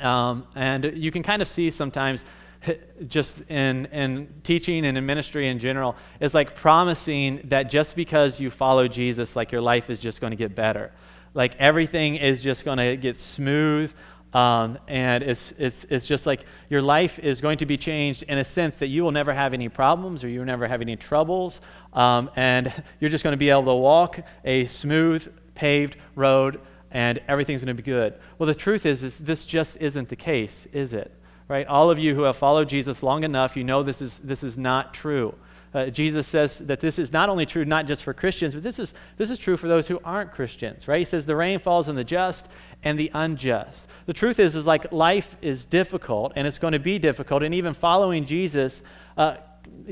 um, 0.00 0.46
and 0.54 0.92
you 0.94 1.10
can 1.10 1.22
kind 1.22 1.42
of 1.42 1.48
see 1.48 1.70
sometimes 1.70 2.24
just 3.06 3.42
in, 3.50 3.84
in 3.86 4.40
teaching 4.42 4.86
and 4.86 4.96
in 4.96 5.04
ministry 5.04 5.48
in 5.48 5.58
general, 5.58 5.96
is 6.18 6.32
like 6.32 6.56
promising 6.56 7.42
that 7.44 7.70
just 7.70 7.94
because 7.94 8.40
you 8.40 8.50
follow 8.50 8.88
Jesus, 8.88 9.36
like 9.36 9.52
your 9.52 9.60
life 9.60 9.90
is 9.90 9.98
just 9.98 10.22
going 10.22 10.30
to 10.30 10.36
get 10.36 10.54
better. 10.54 10.92
Like 11.34 11.56
everything 11.58 12.16
is 12.16 12.42
just 12.42 12.64
going 12.64 12.78
to 12.78 12.96
get 12.96 13.18
smooth. 13.18 13.92
Um, 14.36 14.78
and 14.86 15.24
it's, 15.24 15.54
it's, 15.56 15.84
it's 15.88 16.04
just 16.04 16.26
like 16.26 16.44
your 16.68 16.82
life 16.82 17.18
is 17.18 17.40
going 17.40 17.56
to 17.56 17.64
be 17.64 17.78
changed 17.78 18.22
in 18.24 18.36
a 18.36 18.44
sense 18.44 18.76
that 18.76 18.88
you 18.88 19.02
will 19.02 19.10
never 19.10 19.32
have 19.32 19.54
any 19.54 19.70
problems 19.70 20.22
or 20.22 20.28
you 20.28 20.40
will 20.40 20.46
never 20.46 20.68
have 20.68 20.82
any 20.82 20.94
troubles. 20.94 21.62
Um, 21.94 22.28
and 22.36 22.70
you're 23.00 23.08
just 23.08 23.24
going 23.24 23.32
to 23.32 23.38
be 23.38 23.48
able 23.48 23.64
to 23.64 23.74
walk 23.74 24.20
a 24.44 24.66
smooth 24.66 25.26
paved 25.54 25.96
road 26.14 26.60
and 26.90 27.18
everything's 27.28 27.64
going 27.64 27.74
to 27.74 27.82
be 27.82 27.90
good. 27.90 28.12
Well, 28.38 28.46
the 28.46 28.54
truth 28.54 28.84
is, 28.84 29.02
is 29.02 29.16
this 29.16 29.46
just 29.46 29.78
isn't 29.78 30.10
the 30.10 30.16
case, 30.16 30.68
is 30.70 30.92
it? 30.92 31.10
Right? 31.48 31.66
All 31.66 31.90
of 31.90 31.98
you 31.98 32.14
who 32.14 32.24
have 32.24 32.36
followed 32.36 32.68
Jesus 32.68 33.02
long 33.02 33.24
enough, 33.24 33.56
you 33.56 33.64
know 33.64 33.82
this 33.82 34.02
is, 34.02 34.18
this 34.18 34.42
is 34.42 34.58
not 34.58 34.92
true. 34.92 35.34
Uh, 35.76 35.90
Jesus 35.90 36.26
says 36.26 36.60
that 36.60 36.80
this 36.80 36.98
is 36.98 37.12
not 37.12 37.28
only 37.28 37.44
true 37.44 37.62
not 37.62 37.84
just 37.84 38.02
for 38.02 38.14
Christians, 38.14 38.54
but 38.54 38.62
this 38.62 38.78
is, 38.78 38.94
this 39.18 39.30
is 39.30 39.38
true 39.38 39.58
for 39.58 39.68
those 39.68 39.86
who 39.86 40.00
aren't 40.02 40.32
Christians, 40.32 40.88
right? 40.88 41.00
He 41.00 41.04
says 41.04 41.26
the 41.26 41.36
rain 41.36 41.58
falls 41.58 41.86
on 41.86 41.96
the 41.96 42.02
just 42.02 42.48
and 42.82 42.98
the 42.98 43.10
unjust. 43.12 43.86
The 44.06 44.14
truth 44.14 44.40
is, 44.40 44.56
is 44.56 44.66
like 44.66 44.90
life 44.90 45.36
is 45.42 45.66
difficult 45.66 46.32
and 46.34 46.46
it's 46.46 46.58
going 46.58 46.72
to 46.72 46.78
be 46.78 46.98
difficult, 46.98 47.42
and 47.42 47.54
even 47.54 47.74
following 47.74 48.24
Jesus 48.24 48.82
uh, 49.18 49.36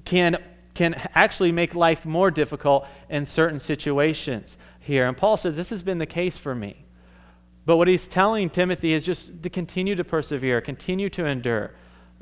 can, 0.07 0.43
can 0.73 0.95
actually 1.15 1.53
make 1.53 1.75
life 1.75 2.07
more 2.07 2.31
difficult 2.31 2.87
in 3.11 3.27
certain 3.27 3.59
situations 3.59 4.57
here. 4.81 5.07
And 5.07 5.15
Paul 5.15 5.37
says, 5.37 5.55
This 5.55 5.69
has 5.69 5.83
been 5.83 5.99
the 5.99 6.07
case 6.07 6.39
for 6.39 6.55
me. 6.55 6.87
But 7.67 7.77
what 7.77 7.89
he's 7.89 8.09
telling 8.09 8.49
Timothy 8.49 8.95
is 8.95 9.05
just 9.05 9.43
to 9.43 9.51
continue 9.51 9.97
to 9.97 10.05
persevere, 10.05 10.63
continue 10.63 11.11
to 11.11 11.27
endure, 11.27 11.73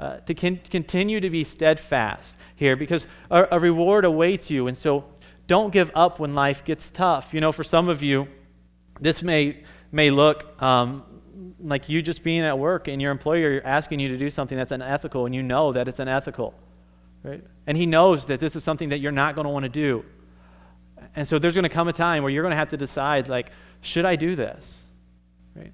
uh, 0.03 0.17
to 0.17 0.35
con- 0.35 0.59
continue 0.69 1.21
to 1.21 1.31
be 1.31 1.45
steadfast 1.45 2.37
here 2.57 2.75
because 2.75 3.07
a, 3.31 3.47
a 3.53 3.59
reward 3.61 4.05
awaits 4.05 4.51
you. 4.51 4.67
And 4.67 4.77
so 4.77 5.05
don't 5.47 5.73
give 5.73 5.93
up 5.95 6.19
when 6.19 6.35
life 6.35 6.65
gets 6.65 6.91
tough. 6.91 7.33
You 7.33 7.41
know, 7.41 7.53
for 7.53 7.63
some 7.63 7.89
of 7.89 8.03
you, 8.03 8.27
this 9.01 9.23
may, 9.23 9.63
may 9.93 10.11
look 10.11 10.61
um, 10.61 11.05
like 11.61 11.89
you 11.89 12.03
just 12.03 12.25
being 12.25 12.43
at 12.43 12.59
work 12.59 12.89
and 12.89 13.01
your 13.01 13.13
employer 13.13 13.63
asking 13.65 14.01
you 14.01 14.09
to 14.09 14.17
do 14.17 14.29
something 14.29 14.59
that's 14.59 14.73
unethical 14.73 15.25
and 15.25 15.37
you 15.37 15.43
know 15.43 15.73
that 15.73 15.87
it's 15.87 16.01
unethical. 16.01 16.53
Right? 17.23 17.45
And 17.69 17.79
he 17.79 17.87
knows 17.87 18.27
that 18.27 18.41
this 18.41 18.57
is 18.57 18.65
something 18.65 18.89
that 18.89 18.99
you're 18.99 19.13
not 19.13 19.37
going 19.37 19.45
to 19.45 19.53
want 19.53 19.67
to 19.67 19.69
do. 19.69 20.05
And 21.15 21.29
so 21.29 21.39
there's 21.39 21.55
going 21.55 21.63
to 21.63 21.69
come 21.69 21.87
a 21.87 21.93
time 21.93 22.25
where 22.25 22.33
you're 22.33 22.43
going 22.43 22.51
to 22.51 22.57
have 22.57 22.71
to 22.71 22.77
decide, 22.77 23.29
like, 23.29 23.53
should 23.83 24.05
I 24.05 24.17
do 24.17 24.35
this? 24.35 24.89
Right? 25.55 25.73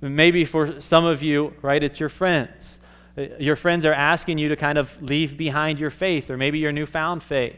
Maybe 0.00 0.46
for 0.46 0.80
some 0.80 1.04
of 1.04 1.22
you, 1.22 1.52
right, 1.60 1.82
it's 1.82 2.00
your 2.00 2.08
friends. 2.08 2.78
Your 3.38 3.56
friends 3.56 3.86
are 3.86 3.94
asking 3.94 4.38
you 4.38 4.48
to 4.50 4.56
kind 4.56 4.76
of 4.76 5.00
leave 5.00 5.36
behind 5.36 5.80
your 5.80 5.90
faith, 5.90 6.30
or 6.30 6.36
maybe 6.36 6.58
your 6.58 6.72
newfound 6.72 7.22
faith. 7.22 7.56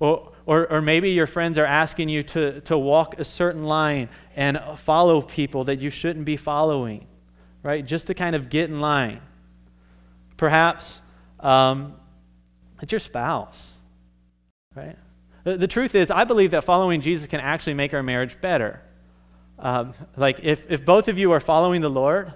Or, 0.00 0.32
or, 0.46 0.72
or 0.72 0.80
maybe 0.80 1.10
your 1.10 1.26
friends 1.26 1.58
are 1.58 1.66
asking 1.66 2.08
you 2.08 2.22
to, 2.22 2.60
to 2.62 2.78
walk 2.78 3.18
a 3.18 3.24
certain 3.24 3.64
line 3.64 4.08
and 4.34 4.60
follow 4.76 5.20
people 5.20 5.64
that 5.64 5.80
you 5.80 5.90
shouldn't 5.90 6.24
be 6.24 6.36
following, 6.36 7.06
right? 7.62 7.84
Just 7.84 8.06
to 8.06 8.14
kind 8.14 8.34
of 8.34 8.48
get 8.48 8.70
in 8.70 8.80
line. 8.80 9.20
Perhaps 10.36 11.02
um, 11.40 11.94
it's 12.80 12.92
your 12.92 13.00
spouse, 13.00 13.76
right? 14.74 14.96
The, 15.44 15.56
the, 15.56 15.66
truth 15.66 15.94
is, 15.94 16.10
I 16.10 16.24
believe 16.24 16.52
that 16.52 16.64
following 16.64 17.00
Jesus 17.00 17.26
can 17.26 17.40
actually 17.40 17.74
make 17.74 17.92
our 17.92 18.02
marriage 18.02 18.40
better. 18.40 18.80
Um, 19.58 19.94
like, 20.16 20.40
if, 20.42 20.62
if 20.70 20.84
both 20.84 21.08
of 21.08 21.18
you 21.18 21.32
are 21.32 21.40
following 21.40 21.80
the 21.80 21.90
Lord, 21.90 22.32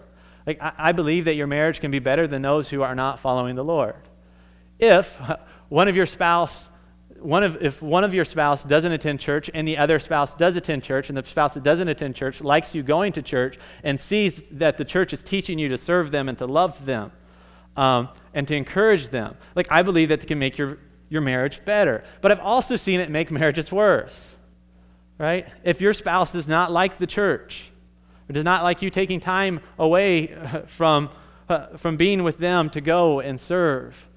like, 0.46 0.60
I, 0.60 0.72
I 0.78 0.92
believe 0.92 1.26
that 1.26 1.34
your 1.34 1.46
marriage 1.46 1.80
can 1.80 1.90
be 1.90 1.98
better 1.98 2.26
than 2.26 2.42
those 2.42 2.68
who 2.68 2.82
are 2.82 2.94
not 2.94 3.20
following 3.20 3.56
the 3.56 3.64
Lord. 3.64 3.96
If 4.78 5.20
one 5.68 5.88
of 5.88 5.96
your 5.96 6.06
spouse 6.06 6.70
one 7.22 7.42
of, 7.42 7.62
if 7.62 7.80
one 7.80 8.04
of 8.04 8.14
your 8.14 8.24
spouse 8.24 8.64
doesn't 8.64 8.92
attend 8.92 9.20
church 9.20 9.50
and 9.54 9.66
the 9.66 9.78
other 9.78 9.98
spouse 9.98 10.34
does 10.34 10.56
attend 10.56 10.82
church, 10.82 11.08
and 11.08 11.16
the 11.16 11.24
spouse 11.24 11.54
that 11.54 11.62
doesn't 11.62 11.88
attend 11.88 12.16
church 12.16 12.40
likes 12.40 12.74
you 12.74 12.82
going 12.82 13.12
to 13.12 13.22
church 13.22 13.58
and 13.82 13.98
sees 13.98 14.42
that 14.50 14.76
the 14.76 14.84
church 14.84 15.12
is 15.12 15.22
teaching 15.22 15.58
you 15.58 15.68
to 15.68 15.78
serve 15.78 16.10
them 16.10 16.28
and 16.28 16.36
to 16.38 16.46
love 16.46 16.84
them 16.84 17.12
um, 17.76 18.08
and 18.34 18.46
to 18.48 18.54
encourage 18.54 19.08
them, 19.08 19.36
like 19.54 19.68
I 19.70 19.82
believe 19.82 20.08
that 20.08 20.26
can 20.26 20.38
make 20.38 20.58
your, 20.58 20.78
your 21.08 21.20
marriage 21.20 21.64
better. 21.64 22.04
But 22.20 22.32
I've 22.32 22.40
also 22.40 22.76
seen 22.76 23.00
it 23.00 23.10
make 23.10 23.30
marriages 23.30 23.72
worse, 23.72 24.36
right? 25.18 25.48
If 25.64 25.80
your 25.80 25.92
spouse 25.92 26.32
does 26.32 26.48
not 26.48 26.72
like 26.72 26.98
the 26.98 27.06
church, 27.06 27.70
or 28.28 28.32
does 28.32 28.44
not 28.44 28.62
like 28.62 28.82
you 28.82 28.90
taking 28.90 29.20
time 29.20 29.60
away 29.78 30.34
from, 30.66 31.10
uh, 31.48 31.76
from 31.76 31.96
being 31.96 32.22
with 32.22 32.38
them 32.38 32.70
to 32.70 32.80
go 32.80 33.20
and 33.20 33.38
serve 33.38 34.08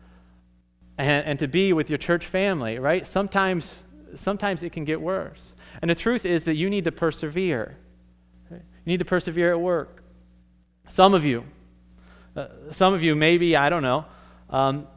and, 0.98 1.26
and 1.26 1.40
to 1.40 1.48
be 1.48 1.74
with 1.74 1.90
your 1.90 1.98
church 1.98 2.26
family, 2.26 2.80
right? 2.80 3.08
Sometimes, 3.08 3.80
sometimes 4.16 4.64
it 4.64 4.72
can 4.72 4.86
get 4.86 5.02
worse. 5.02 5.56
And 5.82 5.90
the 5.90 5.96
truth 5.96 6.26
is 6.26 6.46
that 6.46 6.56
you 6.56 6.70
need 6.70 6.86
to 6.86 6.92
persevere. 6.92 7.78
You 8.52 8.60
need 8.86 9.00
to 9.00 9.06
persevere 9.06 9.52
at 9.52 9.60
work. 9.60 10.04
Some 10.88 11.14
of 11.14 11.26
you, 11.26 11.44
uh, 12.36 12.48
some 12.72 12.94
of 12.94 13.02
you, 13.02 13.16
maybe, 13.16 13.56
I 13.56 13.70
don't 13.70 13.82
know, 13.82 14.06
um, 14.50 14.88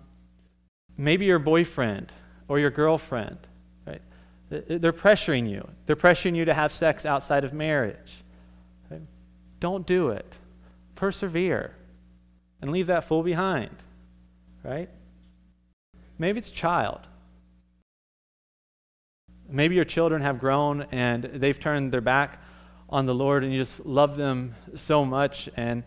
maybe 0.96 1.24
your 1.24 1.38
boyfriend 1.38 2.12
or 2.46 2.58
your 2.58 2.70
girlfriend, 2.70 3.38
right? 3.86 4.02
They're 4.50 4.92
pressuring 4.92 5.48
you. 5.48 5.66
They're 5.86 5.96
pressuring 5.96 6.36
you 6.36 6.44
to 6.44 6.54
have 6.54 6.72
sex 6.72 7.06
outside 7.06 7.44
of 7.44 7.52
marriage. 7.52 8.22
Don't 9.60 9.86
do 9.86 10.10
it. 10.10 10.38
Persevere 10.94 11.74
and 12.60 12.70
leave 12.72 12.88
that 12.88 13.04
fool 13.04 13.22
behind, 13.22 13.74
right? 14.62 14.88
Maybe 16.18 16.38
it's 16.38 16.48
a 16.48 16.52
child. 16.52 17.00
Maybe 19.48 19.76
your 19.76 19.84
children 19.84 20.22
have 20.22 20.40
grown 20.40 20.86
and 20.92 21.24
they've 21.24 21.58
turned 21.58 21.92
their 21.92 22.00
back 22.00 22.42
on 22.88 23.06
the 23.06 23.14
Lord 23.14 23.44
and 23.44 23.52
you 23.52 23.58
just 23.58 23.86
love 23.86 24.16
them 24.16 24.54
so 24.74 25.04
much 25.04 25.48
and 25.56 25.84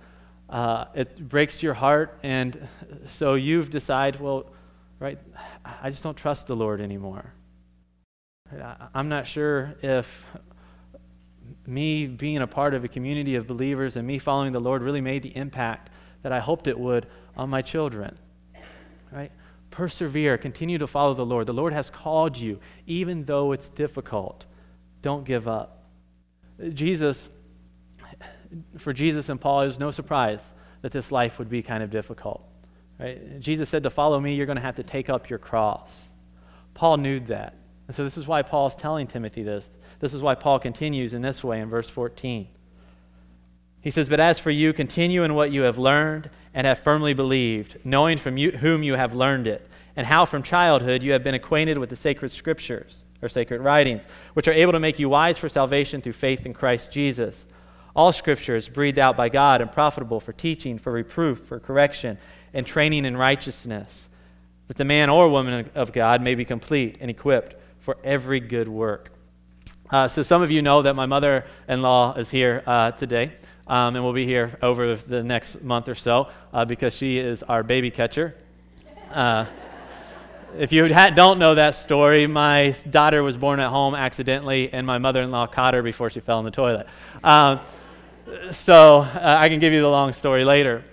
uh, 0.50 0.86
it 0.96 1.28
breaks 1.30 1.62
your 1.62 1.74
heart. 1.74 2.20
And 2.24 2.68
so 3.06 3.36
you've 3.36 3.70
decided, 3.70 4.22
well, 4.22 4.52
right, 5.00 5.20
I 5.64 5.90
just 5.90 6.04
don't 6.04 6.18
trust 6.18 6.48
the 6.48 6.56
Lord 6.56 6.82
anymore. 6.82 7.34
I'm 8.94 9.08
not 9.10 9.28
sure 9.28 9.76
if 9.82 10.26
me 11.66 12.08
being 12.08 12.38
a 12.38 12.48
part 12.48 12.74
of 12.74 12.84
a 12.84 12.88
community 12.88 13.36
of 13.36 13.48
believers 13.48 13.96
and 13.96 14.08
me 14.08 14.20
following 14.20 14.52
the 14.52 14.60
Lord 14.60 14.82
really 14.82 15.02
made 15.02 15.24
the 15.24 15.36
impact 15.36 15.90
that 16.24 16.32
I 16.32 16.40
hoped 16.40 16.68
it 16.68 16.80
would 16.80 17.08
on 17.36 17.50
my 17.50 17.62
children. 17.62 18.18
Right? 19.12 19.32
Persevere, 19.70 20.38
continue 20.38 20.78
to 20.78 20.88
follow 20.88 21.14
the 21.14 21.26
Lord. 21.26 21.48
The 21.48 21.54
Lord 21.54 21.74
has 21.74 21.90
called 21.90 22.38
you, 22.38 22.60
even 22.88 23.26
though 23.26 23.52
it's 23.52 23.70
difficult. 23.70 24.46
Don't 25.02 25.24
give 25.24 25.48
up. 25.48 25.84
Jesus, 26.74 27.30
for 28.78 28.94
Jesus 28.94 29.30
and 29.30 29.40
Paul, 29.40 29.62
it 29.62 29.68
was 29.68 29.80
no 29.80 29.92
surprise 29.92 30.54
that 30.82 30.92
this 30.92 31.12
life 31.12 31.40
would 31.40 31.50
be 31.50 31.62
kind 31.62 31.84
of 31.84 31.90
difficult. 31.90 32.44
Right? 33.00 33.40
Jesus 33.40 33.70
said, 33.70 33.84
To 33.84 33.90
follow 33.90 34.20
me, 34.20 34.36
you're 34.36 34.46
going 34.46 34.58
to 34.58 34.62
have 34.62 34.76
to 34.76 34.84
take 34.84 35.10
up 35.10 35.30
your 35.30 35.40
cross. 35.40 36.10
Paul 36.74 36.98
knew 36.98 37.20
that. 37.22 37.56
And 37.88 37.96
so 37.96 38.04
this 38.04 38.18
is 38.18 38.28
why 38.28 38.42
Paul's 38.42 38.76
telling 38.76 39.08
Timothy 39.08 39.44
this. 39.44 39.70
This 40.02 40.16
is 40.16 40.22
why 40.24 40.34
Paul 40.34 40.60
continues 40.60 41.14
in 41.14 41.22
this 41.22 41.44
way 41.44 41.62
in 41.62 41.70
verse 41.70 41.90
14. 41.90 42.48
He 43.82 43.92
says, 43.92 44.10
But 44.10 44.20
as 44.20 44.40
for 44.40 44.50
you, 44.50 44.74
continue 44.74 45.24
in 45.24 45.36
what 45.36 45.52
you 45.52 45.62
have 45.62 45.78
learned 45.78 46.30
and 46.54 46.66
have 46.66 46.80
firmly 46.80 47.14
believed, 47.14 47.78
knowing 47.84 48.18
from 48.18 48.36
you, 48.36 48.52
whom 48.52 48.82
you 48.82 48.96
have 48.96 49.14
learned 49.14 49.48
it, 49.48 49.68
and 49.96 50.08
how 50.08 50.26
from 50.26 50.42
childhood 50.42 51.04
you 51.04 51.12
have 51.12 51.24
been 51.24 51.36
acquainted 51.36 51.78
with 51.78 51.90
the 51.90 51.96
sacred 51.96 52.32
scriptures, 52.32 53.04
or 53.22 53.30
sacred 53.30 53.62
writings, 53.62 54.04
which 54.34 54.48
are 54.48 54.54
able 54.54 54.72
to 54.72 54.80
make 54.80 54.98
you 54.98 55.08
wise 55.08 55.38
for 55.38 55.50
salvation 55.50 56.02
through 56.02 56.14
faith 56.14 56.48
in 56.48 56.54
Christ 56.54 56.92
Jesus. 56.92 57.46
All 57.96 58.12
scripture 58.12 58.56
is 58.56 58.70
breathed 58.70 58.98
out 58.98 59.16
by 59.16 59.30
God 59.30 59.62
and 59.62 59.72
profitable 59.72 60.20
for 60.20 60.34
teaching, 60.34 60.80
for 60.80 60.92
reproof, 60.92 61.46
for 61.46 61.60
correction, 61.60 62.18
and 62.56 62.66
training 62.66 63.06
in 63.06 63.16
righteousness, 63.16 64.10
that 64.68 64.78
the 64.78 64.86
man 64.86 65.12
or 65.12 65.30
woman 65.30 65.70
of 65.76 65.94
God 65.94 66.24
may 66.24 66.34
be 66.34 66.46
complete 66.46 66.98
and 67.02 67.12
equipped 67.12 67.56
for 67.80 67.98
every 68.04 68.40
good 68.40 68.68
work. 68.68 69.11
Uh, 69.92 70.08
so, 70.08 70.22
some 70.22 70.42
of 70.42 70.50
you 70.50 70.62
know 70.62 70.82
that 70.82 70.96
my 70.96 71.06
mother 71.06 71.44
in 71.68 71.82
law 71.82 72.14
is 72.14 72.30
here 72.30 72.64
uh, 72.66 72.92
today, 72.92 73.34
um, 73.68 73.94
and 73.94 74.06
will 74.06 74.14
be 74.14 74.26
here 74.26 74.58
over 74.62 74.96
the 74.96 75.22
next 75.22 75.62
month 75.62 75.90
or 75.90 75.96
so 75.96 76.30
uh, 76.54 76.64
because 76.64 76.96
she 76.96 77.18
is 77.18 77.44
our 77.44 77.62
baby 77.62 77.92
catcher. 77.92 78.34
Uh, 79.12 79.46
if 80.58 80.72
you 80.72 80.88
don't 80.88 81.40
know 81.40 81.56
that 81.56 81.76
story, 81.76 82.26
my 82.26 82.74
daughter 82.90 83.22
was 83.22 83.36
born 83.36 83.60
at 83.60 83.70
home 83.70 83.94
accidentally, 83.94 84.72
and 84.72 84.88
my 84.88 84.98
mother 84.98 85.22
in 85.22 85.30
law 85.30 85.46
caught 85.46 85.74
her 85.74 85.84
before 85.84 86.10
she 86.10 86.22
fell 86.22 86.40
in 86.40 86.46
the 86.46 86.52
toilet. 86.52 86.88
Um, 87.22 87.60
so, 88.52 89.00
uh, 89.00 89.38
I 89.42 89.50
can 89.50 89.60
give 89.60 89.74
you 89.74 89.82
the 89.82 89.90
long 89.90 90.14
story 90.14 90.46
later. 90.46 90.86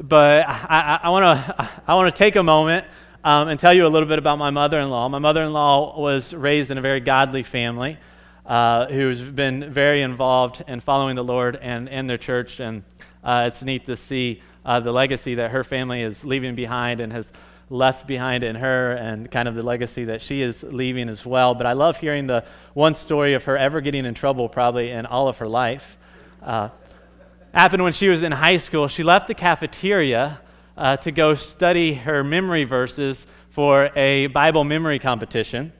But 0.00 0.46
I, 0.48 0.52
I, 0.68 1.00
I 1.02 1.08
want 1.08 1.24
to 1.24 1.68
I 1.88 1.94
wanna 1.96 2.12
take 2.12 2.36
a 2.36 2.44
moment 2.44 2.86
um, 3.22 3.48
and 3.48 3.60
tell 3.60 3.74
you 3.74 3.86
a 3.86 3.88
little 3.88 4.08
bit 4.08 4.18
about 4.18 4.38
my 4.38 4.50
mother 4.50 4.78
in 4.78 4.88
law. 4.88 5.08
My 5.08 5.18
mother 5.18 5.42
in 5.42 5.52
law 5.52 5.98
was 5.98 6.32
raised 6.32 6.70
in 6.70 6.78
a 6.78 6.80
very 6.80 7.00
godly 7.00 7.42
family 7.42 7.98
uh, 8.46 8.86
who's 8.86 9.20
been 9.20 9.72
very 9.72 10.02
involved 10.02 10.64
in 10.66 10.80
following 10.80 11.16
the 11.16 11.24
Lord 11.24 11.56
and 11.56 11.88
in 11.88 12.06
their 12.06 12.18
church. 12.18 12.60
And 12.60 12.82
uh, 13.22 13.44
it's 13.46 13.62
neat 13.62 13.86
to 13.86 13.96
see 13.96 14.42
uh, 14.64 14.80
the 14.80 14.92
legacy 14.92 15.34
that 15.36 15.50
her 15.50 15.64
family 15.64 16.02
is 16.02 16.24
leaving 16.24 16.54
behind 16.54 17.00
and 17.00 17.12
has 17.12 17.30
left 17.68 18.06
behind 18.06 18.42
in 18.42 18.56
her 18.56 18.92
and 18.92 19.30
kind 19.30 19.46
of 19.46 19.54
the 19.54 19.62
legacy 19.62 20.04
that 20.04 20.22
she 20.22 20.40
is 20.40 20.62
leaving 20.62 21.08
as 21.08 21.24
well. 21.24 21.54
But 21.54 21.66
I 21.66 21.74
love 21.74 21.98
hearing 21.98 22.26
the 22.26 22.44
one 22.72 22.94
story 22.94 23.34
of 23.34 23.44
her 23.44 23.56
ever 23.56 23.80
getting 23.80 24.06
in 24.06 24.14
trouble, 24.14 24.48
probably 24.48 24.90
in 24.90 25.06
all 25.06 25.28
of 25.28 25.38
her 25.38 25.48
life. 25.48 25.98
Uh, 26.42 26.70
happened 27.52 27.84
when 27.84 27.92
she 27.92 28.08
was 28.08 28.22
in 28.22 28.32
high 28.32 28.56
school. 28.56 28.88
She 28.88 29.02
left 29.02 29.28
the 29.28 29.34
cafeteria 29.34 30.40
uh, 30.80 30.96
to 30.96 31.12
go 31.12 31.34
study 31.34 31.92
her 31.92 32.24
memory 32.24 32.64
verses 32.64 33.26
for 33.50 33.90
a 33.94 34.28
Bible 34.28 34.64
memory 34.64 34.98
competition. 34.98 35.72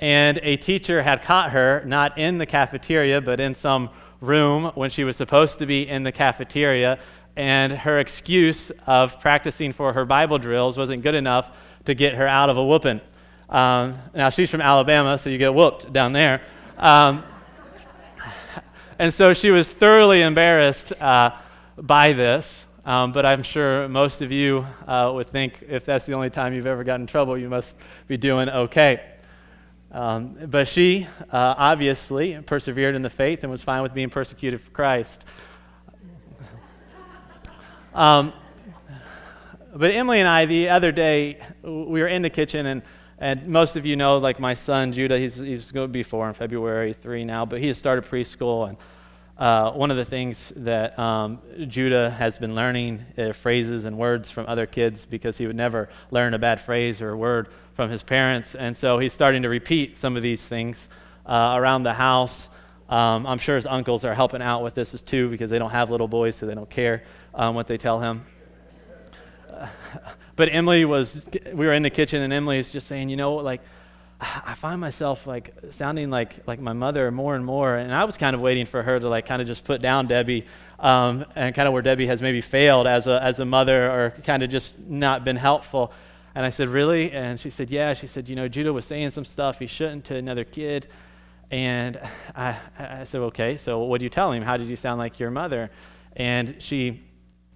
And 0.00 0.40
a 0.42 0.56
teacher 0.56 1.02
had 1.02 1.22
caught 1.22 1.50
her, 1.50 1.84
not 1.84 2.16
in 2.16 2.38
the 2.38 2.46
cafeteria, 2.46 3.20
but 3.20 3.40
in 3.40 3.54
some 3.54 3.90
room 4.22 4.72
when 4.74 4.88
she 4.88 5.04
was 5.04 5.16
supposed 5.16 5.58
to 5.58 5.66
be 5.66 5.86
in 5.86 6.02
the 6.02 6.12
cafeteria, 6.12 6.98
and 7.36 7.72
her 7.72 7.98
excuse 7.98 8.72
of 8.86 9.20
practicing 9.20 9.72
for 9.72 9.92
her 9.92 10.06
Bible 10.06 10.38
drills 10.38 10.78
wasn't 10.78 11.02
good 11.02 11.14
enough 11.14 11.54
to 11.84 11.94
get 11.94 12.14
her 12.14 12.26
out 12.26 12.48
of 12.48 12.56
a 12.56 12.64
whooping. 12.64 13.02
Um, 13.50 13.98
now, 14.14 14.30
she's 14.30 14.48
from 14.48 14.62
Alabama, 14.62 15.18
so 15.18 15.28
you 15.28 15.36
get 15.36 15.52
whooped 15.52 15.92
down 15.92 16.14
there. 16.14 16.40
Um, 16.78 17.22
and 18.98 19.12
so 19.12 19.34
she 19.34 19.50
was 19.50 19.70
thoroughly 19.72 20.22
embarrassed 20.22 20.92
uh, 21.00 21.32
by 21.76 22.14
this. 22.14 22.66
Um, 22.84 23.12
but 23.12 23.26
I'm 23.26 23.42
sure 23.42 23.88
most 23.88 24.22
of 24.22 24.32
you 24.32 24.66
uh, 24.86 25.10
would 25.14 25.26
think 25.26 25.64
if 25.68 25.84
that's 25.84 26.06
the 26.06 26.14
only 26.14 26.30
time 26.30 26.54
you've 26.54 26.66
ever 26.66 26.84
gotten 26.84 27.02
in 27.02 27.06
trouble, 27.06 27.36
you 27.36 27.48
must 27.48 27.76
be 28.06 28.16
doing 28.16 28.48
okay. 28.48 29.02
Um, 29.90 30.36
but 30.46 30.68
she 30.68 31.06
uh, 31.30 31.54
obviously 31.56 32.38
persevered 32.40 32.94
in 32.94 33.02
the 33.02 33.10
faith 33.10 33.42
and 33.42 33.50
was 33.50 33.62
fine 33.62 33.82
with 33.82 33.94
being 33.94 34.10
persecuted 34.10 34.60
for 34.60 34.70
Christ. 34.70 35.24
Um, 37.94 38.32
but 39.74 39.90
Emily 39.90 40.20
and 40.20 40.28
I, 40.28 40.46
the 40.46 40.68
other 40.68 40.92
day, 40.92 41.40
we 41.62 42.00
were 42.00 42.08
in 42.08 42.22
the 42.22 42.30
kitchen, 42.30 42.66
and, 42.66 42.82
and 43.18 43.48
most 43.48 43.76
of 43.76 43.84
you 43.86 43.96
know, 43.96 44.18
like 44.18 44.40
my 44.40 44.54
son 44.54 44.92
Judah, 44.92 45.18
he's, 45.18 45.36
he's 45.36 45.72
going 45.72 45.88
to 45.88 45.92
be 45.92 46.02
four 46.02 46.28
in 46.28 46.34
February, 46.34 46.92
three 46.92 47.24
now, 47.24 47.44
but 47.44 47.60
he 47.60 47.66
has 47.68 47.78
started 47.78 48.04
preschool. 48.04 48.68
And 48.68 48.78
uh, 49.38 49.70
one 49.70 49.92
of 49.92 49.96
the 49.96 50.04
things 50.04 50.52
that 50.56 50.98
um, 50.98 51.38
Judah 51.68 52.10
has 52.10 52.38
been 52.38 52.56
learning 52.56 53.04
uh, 53.16 53.32
phrases 53.32 53.84
and 53.84 53.96
words 53.96 54.30
from 54.30 54.46
other 54.48 54.66
kids 54.66 55.06
because 55.06 55.38
he 55.38 55.46
would 55.46 55.54
never 55.54 55.88
learn 56.10 56.34
a 56.34 56.38
bad 56.38 56.60
phrase 56.60 57.00
or 57.00 57.16
word 57.16 57.48
from 57.74 57.88
his 57.88 58.02
parents. 58.02 58.56
And 58.56 58.76
so 58.76 58.98
he's 58.98 59.12
starting 59.12 59.42
to 59.42 59.48
repeat 59.48 59.96
some 59.96 60.16
of 60.16 60.22
these 60.22 60.46
things 60.46 60.88
uh, 61.24 61.54
around 61.56 61.84
the 61.84 61.94
house. 61.94 62.48
Um, 62.88 63.26
I'm 63.26 63.38
sure 63.38 63.54
his 63.54 63.66
uncles 63.66 64.04
are 64.04 64.14
helping 64.14 64.42
out 64.42 64.64
with 64.64 64.74
this 64.74 64.92
as 64.92 65.02
too 65.02 65.30
because 65.30 65.50
they 65.50 65.58
don't 65.58 65.70
have 65.70 65.88
little 65.88 66.08
boys, 66.08 66.34
so 66.34 66.46
they 66.46 66.54
don't 66.54 66.70
care 66.70 67.04
um, 67.32 67.54
what 67.54 67.68
they 67.68 67.78
tell 67.78 68.00
him. 68.00 68.26
but 70.36 70.48
Emily 70.50 70.84
was, 70.84 71.28
we 71.52 71.66
were 71.66 71.74
in 71.74 71.84
the 71.84 71.90
kitchen, 71.90 72.22
and 72.22 72.32
Emily 72.32 72.58
is 72.58 72.70
just 72.70 72.88
saying, 72.88 73.08
you 73.08 73.16
know, 73.16 73.32
what 73.34 73.44
like, 73.44 73.60
I 74.20 74.54
find 74.54 74.80
myself 74.80 75.26
like 75.26 75.54
sounding 75.70 76.10
like 76.10 76.46
like 76.46 76.60
my 76.60 76.72
mother 76.72 77.10
more 77.10 77.36
and 77.36 77.44
more, 77.44 77.76
and 77.76 77.94
I 77.94 78.04
was 78.04 78.16
kind 78.16 78.34
of 78.34 78.40
waiting 78.40 78.66
for 78.66 78.82
her 78.82 78.98
to 78.98 79.08
like 79.08 79.26
kind 79.26 79.40
of 79.40 79.46
just 79.46 79.64
put 79.64 79.80
down 79.80 80.08
Debbie, 80.08 80.44
um, 80.80 81.24
and 81.36 81.54
kind 81.54 81.68
of 81.68 81.72
where 81.72 81.82
Debbie 81.82 82.08
has 82.08 82.20
maybe 82.20 82.40
failed 82.40 82.86
as 82.88 83.06
a 83.06 83.22
as 83.22 83.38
a 83.38 83.44
mother 83.44 83.90
or 83.90 84.10
kind 84.24 84.42
of 84.42 84.50
just 84.50 84.78
not 84.78 85.24
been 85.24 85.36
helpful. 85.36 85.92
And 86.34 86.44
I 86.44 86.50
said, 86.50 86.68
really? 86.68 87.12
And 87.12 87.38
she 87.38 87.50
said, 87.50 87.70
yeah. 87.70 87.94
She 87.94 88.06
said, 88.06 88.28
you 88.28 88.36
know, 88.36 88.48
Judah 88.48 88.72
was 88.72 88.84
saying 88.84 89.10
some 89.10 89.24
stuff 89.24 89.58
he 89.58 89.66
shouldn't 89.66 90.04
to 90.06 90.16
another 90.16 90.44
kid, 90.44 90.88
and 91.50 92.00
I, 92.34 92.56
I 92.78 93.04
said, 93.04 93.20
okay, 93.22 93.56
so 93.56 93.80
what 93.84 93.98
do 93.98 94.04
you 94.04 94.10
tell 94.10 94.32
him? 94.32 94.42
How 94.42 94.56
did 94.56 94.68
you 94.68 94.76
sound 94.76 94.98
like 94.98 95.18
your 95.18 95.30
mother? 95.30 95.70
And 96.14 96.56
she, 96.58 97.02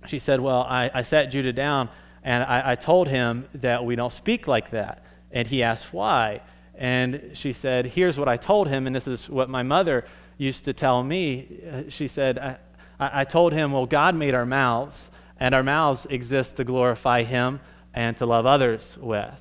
she 0.07 0.19
said, 0.19 0.41
well, 0.41 0.63
I, 0.63 0.91
I 0.95 1.03
sat 1.03 1.27
Judah 1.27 1.53
down 1.53 1.91
and 2.23 2.43
I, 2.45 2.73
I 2.73 2.75
told 2.77 3.09
him 3.09 3.49
that 3.55 3.85
we 3.85 3.97
don't 3.97 4.13
speak 4.13 4.47
like 4.47 4.71
that. 4.71 5.05
And 5.31 5.49
he 5.49 5.63
asked 5.63 5.93
why. 5.93 6.41
And 6.83 7.31
she 7.35 7.53
said, 7.53 7.87
here's 7.87 8.19
what 8.19 8.27
I 8.27 8.37
told 8.37 8.67
him, 8.67 8.89
and 8.89 8.97
this 8.97 9.07
is 9.07 9.31
what 9.31 9.49
my 9.49 9.63
mother 9.63 10.05
used 10.37 10.65
to 10.65 10.73
tell 10.73 11.05
me. 11.05 11.61
Uh, 11.65 11.83
she 11.89 12.09
said, 12.09 12.41
I, 12.41 13.21
I 13.21 13.23
told 13.23 13.53
him, 13.53 13.71
well, 13.71 13.87
God 13.87 14.17
made 14.17 14.35
our 14.35 14.45
mouths, 14.45 15.09
and 15.39 15.55
our 15.55 15.63
mouths 15.63 16.09
exist 16.11 16.57
to 16.57 16.65
glorify 16.65 17.23
him 17.23 17.61
and 17.95 18.17
to 18.17 18.27
love 18.27 18.47
others 18.47 18.99
with. 19.01 19.41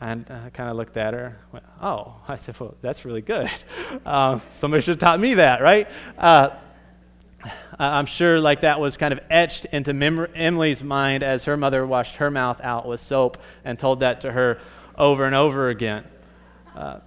And 0.00 0.28
I 0.28 0.50
kind 0.50 0.68
of 0.68 0.76
looked 0.76 0.96
at 0.96 1.14
her. 1.14 1.38
Went, 1.52 1.64
oh, 1.80 2.16
I 2.28 2.34
said, 2.34 2.58
well, 2.58 2.74
that's 2.82 3.04
really 3.04 3.22
good. 3.22 3.48
Um, 4.04 4.42
somebody 4.50 4.80
should 4.80 4.94
have 4.94 4.98
taught 4.98 5.20
me 5.20 5.34
that, 5.34 5.62
right? 5.62 5.88
Uh, 6.18 6.50
I'm 7.78 8.06
sure 8.06 8.40
like 8.40 8.62
that 8.62 8.80
was 8.80 8.96
kind 8.96 9.12
of 9.12 9.20
etched 9.30 9.66
into 9.66 9.92
Mem- 9.92 10.26
Emily's 10.34 10.82
mind 10.82 11.22
as 11.22 11.44
her 11.44 11.56
mother 11.56 11.86
washed 11.86 12.16
her 12.16 12.28
mouth 12.28 12.60
out 12.60 12.88
with 12.88 12.98
soap 12.98 13.38
and 13.64 13.78
told 13.78 14.00
that 14.00 14.22
to 14.22 14.32
her 14.32 14.58
over 14.98 15.24
and 15.26 15.34
over 15.34 15.68
again. 15.68 16.04
Uh, 16.74 16.98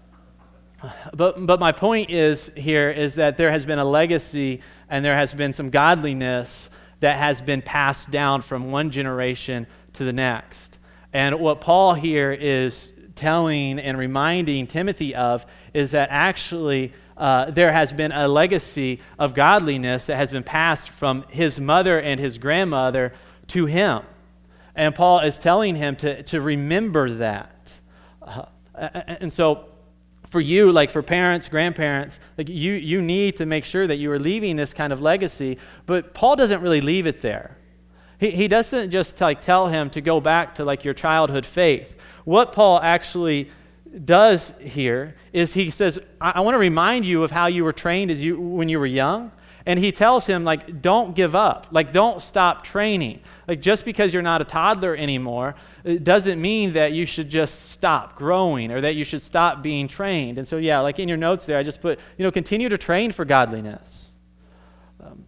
but, 1.13 1.45
but 1.45 1.59
my 1.59 1.71
point 1.71 2.09
is 2.09 2.51
here 2.55 2.89
is 2.89 3.15
that 3.15 3.38
there 3.38 3.51
has 3.51 3.65
been 3.65 3.79
a 3.79 3.86
legacy 3.86 4.62
and 4.89 5.03
there 5.03 5.15
has 5.15 5.33
been 5.33 5.53
some 5.53 5.69
godliness 5.69 6.69
that 7.00 7.17
has 7.17 7.41
been 7.41 7.62
passed 7.62 8.12
down 8.12 8.41
from 8.41 8.71
one 8.71 8.91
generation 8.91 9.67
to 9.93 10.03
the 10.03 10.13
next. 10.13 10.77
And 11.13 11.39
what 11.39 11.62
Paul 11.62 11.93
here 11.93 12.32
is 12.32 12.91
telling 13.15 13.80
and 13.80 13.97
reminding 13.97 14.67
Timothy 14.67 15.15
of 15.15 15.45
is 15.73 15.91
that 15.91 16.10
actually 16.12 16.93
uh, 17.17 17.49
there 17.49 17.71
has 17.71 17.91
been 17.91 18.12
a 18.12 18.27
legacy 18.27 18.99
of 19.17 19.34
godliness 19.34 20.06
that 20.06 20.17
has 20.17 20.30
been 20.30 20.43
passed 20.43 20.91
from 20.91 21.25
his 21.30 21.60
mother 21.60 21.99
and 21.99 22.19
his 22.19 22.38
grandmother 22.38 23.13
to 23.47 23.65
him. 23.65 24.03
And 24.75 24.93
Paul 24.93 25.21
is 25.21 25.39
telling 25.39 25.75
him 25.75 25.95
to, 25.97 26.21
to 26.23 26.39
remember 26.39 27.10
that. 27.15 27.80
Uh, 28.21 28.45
and 28.77 29.31
so, 29.31 29.65
for 30.29 30.41
you, 30.41 30.71
like 30.71 30.89
for 30.89 31.01
parents, 31.01 31.47
grandparents, 31.47 32.19
like 32.37 32.49
you, 32.49 32.73
you 32.73 33.01
need 33.01 33.37
to 33.37 33.45
make 33.45 33.63
sure 33.63 33.87
that 33.87 33.95
you 33.95 34.11
are 34.11 34.19
leaving 34.19 34.55
this 34.55 34.73
kind 34.73 34.91
of 34.91 35.01
legacy. 35.01 35.57
But 35.85 36.13
Paul 36.13 36.35
doesn't 36.35 36.61
really 36.61 36.81
leave 36.81 37.07
it 37.07 37.21
there. 37.21 37.57
He, 38.19 38.31
he 38.31 38.47
doesn't 38.47 38.91
just 38.91 39.19
like 39.21 39.41
tell 39.41 39.67
him 39.67 39.89
to 39.91 40.01
go 40.01 40.19
back 40.19 40.55
to 40.55 40.65
like 40.65 40.83
your 40.83 40.93
childhood 40.93 41.45
faith. 41.45 41.97
What 42.25 42.51
Paul 42.51 42.81
actually 42.81 43.51
does 44.03 44.53
here 44.59 45.15
is 45.31 45.53
he 45.53 45.69
says, 45.69 45.99
I, 46.19 46.31
I 46.35 46.39
want 46.41 46.55
to 46.55 46.59
remind 46.59 47.05
you 47.05 47.23
of 47.23 47.31
how 47.31 47.47
you 47.47 47.63
were 47.63 47.73
trained 47.73 48.11
as 48.11 48.23
you, 48.23 48.39
when 48.39 48.69
you 48.69 48.79
were 48.79 48.85
young. 48.85 49.31
And 49.65 49.77
he 49.77 49.91
tells 49.91 50.25
him, 50.25 50.45
like, 50.45 50.81
don't 50.81 51.13
give 51.13 51.35
up. 51.35 51.67
Like, 51.71 51.91
don't 51.91 52.21
stop 52.21 52.63
training. 52.63 53.19
Like, 53.49 53.59
just 53.59 53.83
because 53.83 54.13
you're 54.13 54.23
not 54.23 54.39
a 54.39 54.45
toddler 54.45 54.95
anymore, 54.95 55.55
it 55.83 56.03
doesn't 56.03 56.41
mean 56.41 56.73
that 56.73 56.91
you 56.91 57.05
should 57.05 57.29
just 57.29 57.71
stop 57.71 58.15
growing 58.15 58.71
or 58.71 58.81
that 58.81 58.95
you 58.95 59.03
should 59.03 59.21
stop 59.21 59.61
being 59.61 59.87
trained. 59.87 60.37
And 60.37 60.47
so, 60.47 60.57
yeah, 60.57 60.79
like 60.79 60.99
in 60.99 61.07
your 61.07 61.17
notes 61.17 61.45
there, 61.45 61.57
I 61.57 61.63
just 61.63 61.81
put, 61.81 61.99
you 62.17 62.23
know, 62.23 62.31
continue 62.31 62.69
to 62.69 62.77
train 62.77 63.11
for 63.11 63.25
godliness. 63.25 64.11
Um, 64.99 65.25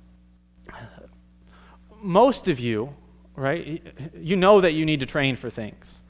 most 2.02 2.48
of 2.48 2.60
you, 2.60 2.94
right, 3.36 3.82
you 4.20 4.36
know 4.36 4.62
that 4.62 4.74
you 4.74 4.86
need 4.86 5.00
to 5.02 5.06
train 5.06 5.36
for 5.36 5.50
things. 5.50 6.02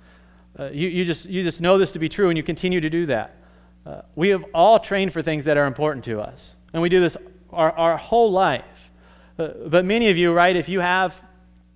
Uh, 0.57 0.69
you, 0.71 0.87
you, 0.87 1.05
just, 1.05 1.25
you 1.25 1.43
just 1.43 1.61
know 1.61 1.77
this 1.77 1.91
to 1.93 1.99
be 1.99 2.09
true 2.09 2.29
and 2.29 2.37
you 2.37 2.43
continue 2.43 2.81
to 2.81 2.89
do 2.89 3.05
that. 3.05 3.35
Uh, 3.85 4.01
we 4.15 4.29
have 4.29 4.45
all 4.53 4.79
trained 4.79 5.13
for 5.13 5.21
things 5.21 5.45
that 5.45 5.57
are 5.57 5.65
important 5.65 6.05
to 6.05 6.19
us. 6.21 6.55
And 6.73 6.81
we 6.81 6.89
do 6.89 6.99
this 6.99 7.17
our, 7.51 7.71
our 7.71 7.97
whole 7.97 8.31
life. 8.31 8.91
Uh, 9.37 9.49
but 9.67 9.85
many 9.85 10.09
of 10.09 10.17
you, 10.17 10.33
right, 10.33 10.55
if 10.55 10.69
you 10.69 10.79
have 10.79 11.19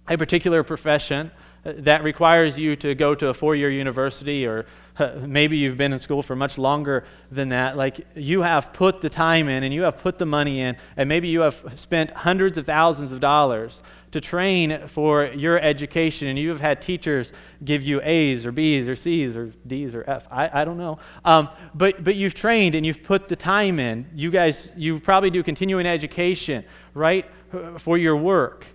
a 0.07 0.17
particular 0.17 0.63
profession 0.63 1.31
Uh, 1.65 1.73
that 1.77 2.03
requires 2.03 2.59
you 2.59 2.75
to 2.75 2.95
go 2.95 3.15
to 3.15 3.29
a 3.29 3.33
four 3.33 3.55
year 3.55 3.71
university 3.71 4.45
or 4.45 4.65
uh, 4.97 5.13
maybe 5.25 5.57
you've 5.57 5.77
been 5.77 5.91
in 5.91 5.97
school 5.97 6.21
for 6.21 6.35
much 6.35 6.57
longer 6.57 7.03
than 7.31 7.49
that. 7.49 7.75
Like 7.75 8.05
you 8.15 8.43
have 8.43 8.73
put 8.73 9.01
the 9.01 9.09
time 9.09 9.49
in 9.49 9.63
and 9.63 9.73
you 9.73 9.83
have 9.83 9.97
put 9.97 10.19
the 10.19 10.25
money 10.25 10.59
in, 10.59 10.77
and 10.97 11.09
maybe 11.09 11.29
you 11.29 11.41
have 11.41 11.63
spent 11.75 12.11
hundreds 12.11 12.57
of 12.57 12.65
thousands 12.65 13.11
of 13.11 13.19
dollars 13.19 13.81
to 14.11 14.21
train 14.21 14.87
for 14.87 15.25
your 15.25 15.59
education, 15.59 16.27
and 16.27 16.37
you 16.37 16.49
have 16.49 16.59
had 16.59 16.79
teachers 16.79 17.33
give 17.63 17.81
you 17.81 17.99
A's 18.03 18.45
or 18.45 18.51
B's 18.51 18.87
or 18.87 18.95
C's 18.95 19.35
or 19.35 19.47
D's 19.65 19.95
or 19.95 20.03
F. 20.07 20.27
I, 20.29 20.61
I 20.61 20.65
don't 20.65 20.77
know. 20.77 20.99
Um, 21.25 21.49
but, 21.73 22.03
but 22.03 22.15
you've 22.15 22.35
trained 22.35 22.75
and 22.75 22.85
you've 22.85 23.01
put 23.01 23.27
the 23.27 23.35
time 23.35 23.79
in. 23.79 24.05
You 24.13 24.29
guys, 24.29 24.71
you 24.77 24.99
probably 24.99 25.31
do 25.31 25.41
continuing 25.41 25.87
education, 25.87 26.63
right, 26.93 27.25
uh, 27.51 27.79
for 27.79 27.97
your 27.97 28.15
work 28.15 28.67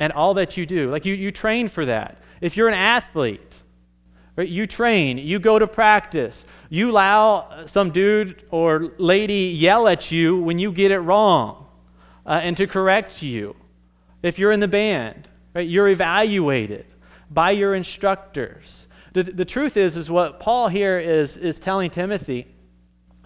and 0.00 0.12
all 0.12 0.34
that 0.34 0.56
you 0.56 0.66
do. 0.66 0.90
Like 0.90 1.04
you, 1.04 1.14
you 1.14 1.30
train 1.30 1.68
for 1.68 1.86
that. 1.86 2.20
If 2.40 2.56
you're 2.56 2.68
an 2.68 2.74
athlete, 2.74 3.60
Right? 4.40 4.48
You 4.48 4.66
train, 4.66 5.18
you 5.18 5.38
go 5.38 5.58
to 5.58 5.66
practice, 5.66 6.46
you 6.70 6.90
allow 6.90 7.66
some 7.66 7.90
dude 7.90 8.42
or 8.50 8.92
lady 8.96 9.54
yell 9.54 9.86
at 9.86 10.10
you 10.10 10.40
when 10.40 10.58
you 10.58 10.72
get 10.72 10.90
it 10.90 11.00
wrong 11.00 11.66
uh, 12.24 12.40
and 12.42 12.56
to 12.56 12.66
correct 12.66 13.22
you. 13.22 13.54
If 14.22 14.38
you're 14.38 14.50
in 14.50 14.60
the 14.60 14.68
band, 14.68 15.28
right, 15.54 15.68
you're 15.68 15.88
evaluated 15.88 16.86
by 17.30 17.50
your 17.50 17.74
instructors. 17.74 18.88
The, 19.12 19.24
the 19.24 19.44
truth 19.44 19.76
is, 19.76 19.96
is 19.96 20.10
what 20.10 20.40
Paul 20.40 20.68
here 20.68 20.98
is, 20.98 21.36
is 21.36 21.60
telling 21.60 21.90
Timothy 21.90 22.46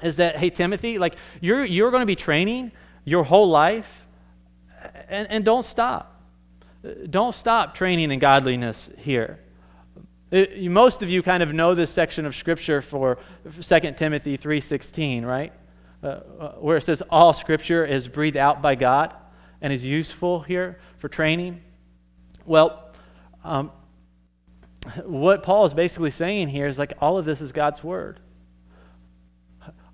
is 0.02 0.16
that, 0.16 0.36
hey, 0.36 0.50
Timothy, 0.50 0.98
like 0.98 1.14
you're, 1.40 1.64
you're 1.64 1.92
going 1.92 2.02
to 2.02 2.06
be 2.06 2.16
training 2.16 2.72
your 3.04 3.22
whole 3.22 3.48
life 3.48 4.04
and, 5.08 5.28
and 5.30 5.44
don't 5.44 5.64
stop. 5.64 6.13
Don't 7.08 7.34
stop 7.34 7.74
training 7.74 8.10
in 8.10 8.18
godliness 8.18 8.90
here. 8.98 9.40
It, 10.30 10.62
most 10.70 11.02
of 11.02 11.08
you 11.08 11.22
kind 11.22 11.42
of 11.42 11.54
know 11.54 11.74
this 11.74 11.90
section 11.90 12.26
of 12.26 12.34
scripture 12.34 12.82
for 12.82 13.18
2 13.60 13.92
Timothy 13.92 14.36
3:16, 14.36 15.24
right? 15.24 15.52
Uh, 16.02 16.06
uh, 16.06 16.52
where 16.54 16.76
it 16.76 16.82
says 16.82 17.02
all 17.08 17.32
scripture 17.32 17.86
is 17.86 18.08
breathed 18.08 18.36
out 18.36 18.60
by 18.60 18.74
God 18.74 19.14
and 19.62 19.72
is 19.72 19.84
useful 19.84 20.40
here 20.40 20.78
for 20.98 21.08
training. 21.08 21.62
Well, 22.44 22.90
um, 23.44 23.70
what 25.04 25.42
Paul 25.42 25.64
is 25.64 25.72
basically 25.72 26.10
saying 26.10 26.48
here 26.48 26.66
is 26.66 26.78
like 26.78 26.92
all 27.00 27.16
of 27.16 27.24
this 27.24 27.40
is 27.40 27.52
God's 27.52 27.82
word. 27.82 28.20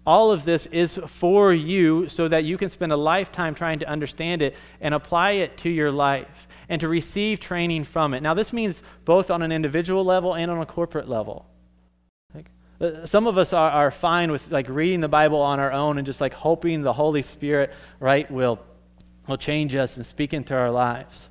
All 0.04 0.32
of 0.32 0.44
this 0.44 0.66
is 0.66 0.98
for 1.06 1.52
you 1.52 2.08
so 2.08 2.26
that 2.26 2.42
you 2.42 2.56
can 2.58 2.68
spend 2.68 2.90
a 2.90 2.96
lifetime 2.96 3.54
trying 3.54 3.78
to 3.80 3.88
understand 3.88 4.42
it 4.42 4.56
and 4.80 4.94
apply 4.94 5.32
it 5.32 5.58
to 5.58 5.70
your 5.70 5.92
life 5.92 6.48
and 6.70 6.80
to 6.80 6.88
receive 6.88 7.38
training 7.38 7.84
from 7.84 8.14
it. 8.14 8.22
Now, 8.22 8.32
this 8.32 8.50
means 8.50 8.82
both 9.04 9.30
on 9.30 9.42
an 9.42 9.52
individual 9.52 10.04
level 10.04 10.34
and 10.34 10.50
on 10.50 10.58
a 10.58 10.64
corporate 10.64 11.06
level. 11.06 11.44
Like, 12.34 12.46
uh, 12.80 13.04
some 13.04 13.26
of 13.26 13.36
us 13.36 13.52
are, 13.52 13.70
are 13.70 13.90
fine 13.90 14.32
with 14.32 14.50
like 14.50 14.70
reading 14.70 15.02
the 15.02 15.08
Bible 15.08 15.42
on 15.42 15.60
our 15.60 15.72
own 15.72 15.98
and 15.98 16.06
just 16.06 16.22
like 16.22 16.32
hoping 16.32 16.80
the 16.80 16.94
Holy 16.94 17.20
Spirit, 17.20 17.74
right, 17.98 18.30
will, 18.30 18.58
will 19.26 19.36
change 19.36 19.74
us 19.74 19.98
and 19.98 20.06
speak 20.06 20.32
into 20.32 20.54
our 20.54 20.70
lives. 20.70 21.28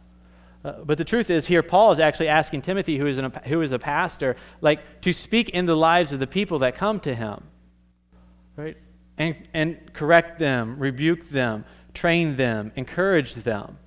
Uh, 0.63 0.73
but 0.83 0.99
the 0.99 1.05
truth 1.05 1.31
is, 1.31 1.47
here 1.47 1.63
Paul 1.63 1.91
is 1.93 1.99
actually 1.99 2.27
asking 2.27 2.61
Timothy, 2.61 2.97
who 2.97 3.07
is, 3.07 3.17
an, 3.17 3.31
who 3.45 3.61
is 3.61 3.71
a 3.71 3.79
pastor, 3.79 4.35
like 4.61 5.01
to 5.01 5.11
speak 5.11 5.49
in 5.49 5.65
the 5.65 5.75
lives 5.75 6.13
of 6.13 6.19
the 6.19 6.27
people 6.27 6.59
that 6.59 6.75
come 6.75 6.99
to 6.99 7.15
him 7.15 7.43
right? 8.59 8.77
And, 9.17 9.35
and 9.53 9.93
correct 9.93 10.39
them, 10.39 10.77
rebuke 10.79 11.29
them, 11.29 11.65
train 11.93 12.35
them, 12.35 12.71
encourage 12.75 13.35
them. 13.35 13.77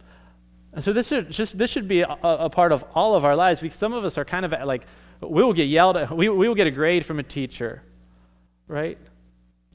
And 0.72 0.82
so 0.82 0.92
this 0.92 1.08
should 1.08 1.30
just 1.30 1.58
this 1.58 1.70
should 1.70 1.86
be 1.86 2.00
a, 2.00 2.16
a, 2.22 2.48
part 2.48 2.72
of 2.72 2.84
all 2.94 3.14
of 3.14 3.24
our 3.24 3.36
lives 3.36 3.60
because 3.60 3.78
some 3.78 3.92
of 3.92 4.04
us 4.04 4.16
are 4.16 4.24
kind 4.24 4.44
of 4.46 4.52
like 4.64 4.86
we 5.20 5.42
will 5.42 5.52
get 5.52 5.68
yelled 5.68 5.96
at, 5.96 6.10
we, 6.10 6.28
we 6.28 6.48
will 6.48 6.54
get 6.54 6.66
a 6.66 6.70
grade 6.70 7.04
from 7.04 7.18
a 7.18 7.22
teacher, 7.22 7.82
right? 8.68 8.98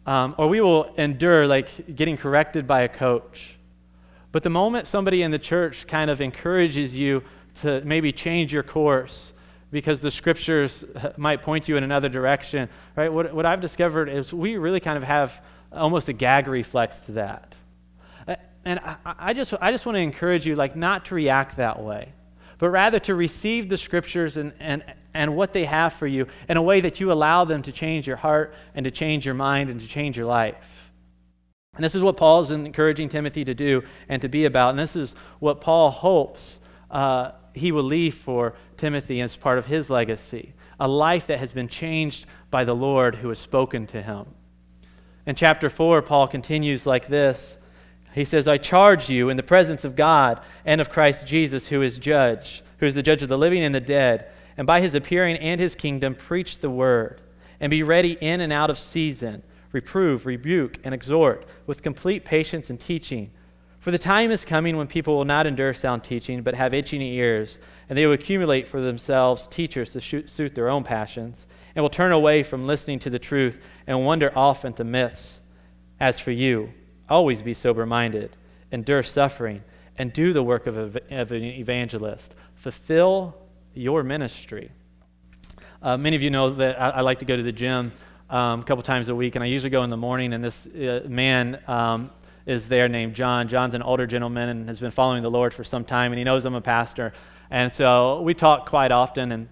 Um, 0.06 0.36
or 0.38 0.48
we 0.48 0.62
will 0.62 0.86
endure 0.96 1.48
like 1.48 1.96
getting 1.96 2.18
corrected 2.18 2.68
by 2.68 2.82
a 2.82 2.90
coach. 2.90 3.56
But 4.32 4.44
the 4.44 4.50
moment 4.50 4.88
somebody 4.88 5.22
in 5.22 5.32
the 5.32 5.40
church 5.40 5.88
kind 5.88 6.10
of 6.10 6.22
encourages 6.22 6.98
you 6.98 7.24
to 7.62 7.82
maybe 7.82 8.12
change 8.12 8.54
your 8.54 8.64
course 8.64 9.34
because 9.72 10.00
the 10.02 10.12
scriptures 10.12 10.86
might 11.18 11.42
point 11.42 11.68
you 11.68 11.78
in 11.78 11.84
another 11.84 12.10
direction, 12.10 12.70
right? 12.96 13.12
What, 13.12 13.34
what 13.34 13.46
I've 13.46 13.62
discovered 13.62 14.10
is 14.10 14.34
we 14.34 14.58
really 14.58 14.80
kind 14.80 14.98
of 14.98 15.04
have 15.04 15.42
almost 15.72 16.10
a 16.10 16.14
gag 16.14 16.48
reflex 16.48 17.02
to 17.02 17.14
that. 17.14 17.56
And 18.68 18.82
I, 18.82 18.98
I 19.06 19.34
just, 19.34 19.54
I 19.62 19.72
just 19.72 19.86
want 19.86 19.96
to 19.96 20.02
encourage 20.02 20.46
you, 20.46 20.58
like, 20.58 20.76
not 20.76 21.06
to 21.06 21.16
react 21.16 21.56
that 21.56 21.82
way, 21.82 22.12
but 22.58 22.68
rather 22.68 23.00
to 23.00 23.16
receive 23.16 23.70
the 23.70 23.78
scriptures 23.78 24.36
and, 24.36 24.52
and, 24.60 24.84
and 25.14 25.38
what 25.38 25.54
they 25.54 25.64
have 25.64 25.94
for 25.94 26.06
you 26.06 26.28
in 26.50 26.58
a 26.58 26.62
way 26.62 26.82
that 26.82 27.00
you 27.00 27.10
allow 27.10 27.46
them 27.46 27.62
to 27.62 27.72
change 27.72 28.06
your 28.06 28.18
heart 28.18 28.54
and 28.76 28.84
to 28.84 28.92
change 28.92 29.26
your 29.26 29.36
mind 29.36 29.70
and 29.70 29.80
to 29.80 29.88
change 29.88 30.18
your 30.18 30.26
life. 30.26 30.58
And 31.76 31.84
this 31.84 31.96
is 31.96 32.02
what 32.02 32.18
Paul 32.18 32.42
is 32.42 32.52
encouraging 32.52 33.08
Timothy 33.08 33.46
to 33.46 33.54
do 33.54 33.84
and 34.10 34.22
to 34.22 34.28
be 34.28 34.44
about. 34.44 34.72
And 34.72 34.80
this 34.80 34.98
is 34.98 35.16
what 35.40 35.62
Paul 35.62 35.90
hopes 35.90 36.60
uh, 36.92 37.32
he 37.54 37.72
will 37.72 37.86
leave 37.86 38.16
for 38.16 38.54
Timothy 38.76 39.22
as 39.22 39.38
part 39.38 39.60
of 39.60 39.68
his 39.68 39.90
legacy 39.90 40.54
a 40.78 40.90
life 40.90 41.28
that 41.28 41.40
has 41.40 41.54
been 41.54 41.70
changed 41.70 42.26
by 42.52 42.66
the 42.66 42.76
Lord 42.76 43.16
who 43.16 43.30
has 43.30 43.40
spoken 43.40 43.88
to 43.88 44.02
him. 44.02 44.26
In 45.26 45.36
chapter 45.36 45.70
4, 45.70 46.02
Paul 46.02 46.28
continues 46.28 46.86
like 46.86 47.08
this 47.08 47.57
He 48.18 48.26
says, 48.26 48.48
I 48.48 48.58
charge 48.58 49.12
you 49.12 49.30
in 49.30 49.38
the 49.38 49.44
presence 49.44 49.86
of 49.86 49.96
God 49.96 50.42
and 50.66 50.82
of 50.82 50.90
Christ 50.90 51.28
Jesus, 51.28 51.68
who 51.68 51.84
is 51.84 52.00
judge, 52.00 52.64
who 52.80 52.88
is 52.88 52.96
the 52.96 53.04
judge 53.04 53.22
of 53.22 53.30
the 53.30 53.38
living 53.38 53.64
and 53.64 53.76
the 53.76 53.80
dead, 53.80 54.32
and 54.58 54.66
by 54.66 54.82
his 54.82 54.96
appearing 54.96 55.38
and 55.38 55.62
his 55.62 55.76
kingdom, 55.76 56.16
preach 56.16 56.58
the 56.58 56.70
word, 56.72 57.22
and 57.60 57.70
be 57.70 57.84
ready 57.84 58.18
in 58.20 58.42
and 58.42 58.52
out 58.52 58.72
of 58.72 58.80
season, 58.80 59.44
reprove, 59.72 60.26
rebuke, 60.26 60.80
and 60.84 60.96
exhort 60.96 61.46
with 61.68 61.84
complete 61.84 62.26
patience 62.26 62.72
and 62.72 62.80
teaching. 62.80 63.30
For 63.80 63.92
the 63.92 64.00
time 64.00 64.32
is 64.32 64.44
coming 64.44 64.78
when 64.78 64.88
people 64.88 65.16
will 65.16 65.26
not 65.26 65.46
endure 65.46 65.76
sound 65.76 66.04
teaching, 66.04 66.42
but 66.42 66.56
have 66.56 66.74
itching 66.74 67.04
ears, 67.04 67.60
and 67.88 67.96
they 67.96 68.08
will 68.08 68.14
accumulate 68.14 68.68
for 68.68 68.82
themselves 68.82 69.48
teachers 69.48 69.92
to 69.92 70.02
shoot, 70.02 70.28
suit 70.28 70.56
their 70.56 70.70
own 70.70 70.84
passions, 70.84 71.46
and 71.76 71.84
will 71.84 71.90
turn 71.92 72.12
away 72.12 72.42
from 72.42 72.66
listening 72.66 72.98
to 72.98 73.12
the 73.12 73.20
truth 73.20 73.62
and 73.86 74.04
wander 74.04 74.36
off 74.36 74.66
into 74.66 74.84
myths. 74.84 75.40
As 76.00 76.20
for 76.20 76.32
you, 76.32 76.74
always 77.10 77.42
be 77.42 77.54
sober 77.54 77.86
minded, 77.86 78.36
endure 78.72 79.04
suffering, 79.04 79.64
and 79.98 80.14
do 80.14 80.34
the 80.34 80.44
work 80.44 80.68
of, 80.68 80.78
a, 80.78 81.22
of 81.22 81.32
an 81.32 81.44
evangelist. 81.44 82.36
Fulfill 82.56 83.36
your 83.74 84.04
ministry. 84.04 84.72
Uh, 85.82 85.98
many 85.98 86.16
of 86.16 86.22
you 86.22 86.30
know 86.30 86.50
that 86.52 86.80
I, 86.82 86.90
I, 86.90 87.02
like 87.02 87.20
to 87.20 87.26
go 87.26 87.36
to 87.38 87.44
the 87.44 87.52
gym 87.52 87.92
um, 88.30 88.62
a 88.62 88.64
couple 88.64 88.84
times 88.84 89.10
a 89.10 89.16
week, 89.16 89.36
and 89.36 89.44
I 89.44 89.48
usually 89.48 89.70
go 89.70 89.84
in 89.84 89.90
the 89.90 89.98
morning. 89.98 90.34
And 90.34 90.44
this 90.44 90.68
uh, 90.68 91.06
man 91.08 91.62
um, 91.68 92.10
is 92.46 92.68
there 92.68 92.88
named 92.88 93.16
John. 93.16 93.48
John's 93.48 93.74
an 93.74 93.84
older 93.84 94.08
gentleman 94.08 94.50
and 94.50 94.68
has 94.68 94.80
been 94.80 94.92
following 94.92 95.22
the 95.24 95.32
Lord 95.32 95.54
for 95.54 95.64
some 95.64 95.86
time, 95.86 96.12
and 96.12 96.18
he 96.18 96.24
knows 96.24 96.46
I'm 96.46 96.56
a 96.56 96.62
pastor. 96.62 97.14
And 97.50 97.72
so 97.72 98.22
we 98.22 98.34
talk 98.34 98.68
quite 98.68 98.92
often, 98.92 99.32
and 99.32 99.48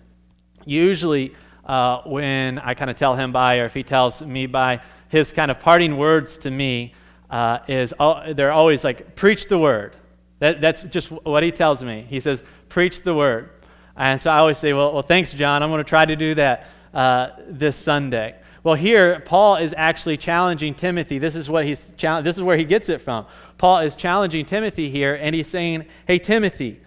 usually 0.66 1.36
uh, 1.66 2.02
when 2.02 2.60
I 2.60 2.74
kind 2.74 2.90
of 2.90 2.98
tell 2.98 3.16
him 3.16 3.32
by, 3.32 3.60
or 3.60 3.66
if 3.66 3.74
he 3.74 3.84
tells 3.84 4.22
me 4.22 4.48
by, 4.48 4.82
his 5.10 5.32
kind 5.32 5.52
of 5.52 5.60
parting 5.60 5.98
words 5.98 6.38
to 6.40 6.52
me 6.52 6.94
uh, 7.36 7.60
is 7.68 7.94
they're 8.34 8.54
always 8.54 8.86
like, 8.86 9.14
preach 9.18 9.50
the 9.50 9.60
word. 9.60 9.94
That, 10.40 10.62
that's 10.62 10.84
just 10.84 11.12
what 11.12 11.44
he 11.44 11.52
tells 11.52 11.84
me. 11.84 12.06
He 12.10 12.22
says, 12.22 12.42
preach 12.70 13.02
the 13.02 13.14
word. 13.14 13.50
And 13.98 14.22
so 14.22 14.32
I 14.32 14.38
always 14.38 14.58
say, 14.58 14.72
well, 14.72 14.94
well 14.94 15.02
thanks, 15.02 15.34
John. 15.34 15.62
I'm 15.62 15.70
going 15.70 15.84
to 15.84 15.90
try 15.90 16.06
to 16.06 16.16
do 16.16 16.36
that 16.36 16.66
uh, 16.94 17.32
this 17.46 17.76
Sunday. 17.76 18.38
Well, 18.64 18.76
here, 18.76 19.20
Paul 19.20 19.58
is 19.58 19.76
actually 19.76 20.16
challenging 20.16 20.76
Timothy. 20.76 21.20
This 21.20 21.36
is, 21.36 21.50
what 21.50 21.66
he's 21.66 21.92
this 21.98 22.38
is 22.38 22.42
where 22.42 22.56
he 22.56 22.64
gets 22.64 22.88
it 22.88 23.02
from. 23.02 23.26
Paul 23.58 23.80
is 23.80 23.98
challenging 23.98 24.46
Timothy 24.46 24.90
here, 24.90 25.14
and 25.14 25.36
he's 25.36 25.48
saying, 25.48 25.88
Hey, 26.08 26.20
Timothy, 26.20 26.80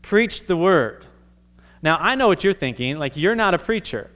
preach 0.00 0.46
the 0.46 0.56
word. 0.56 1.04
Now, 1.82 1.98
I 2.00 2.14
know 2.14 2.28
what 2.28 2.42
you're 2.44 2.54
thinking. 2.54 2.98
Like, 2.98 3.18
you're 3.18 3.34
not 3.34 3.52
a 3.52 3.58
preacher, 3.58 4.10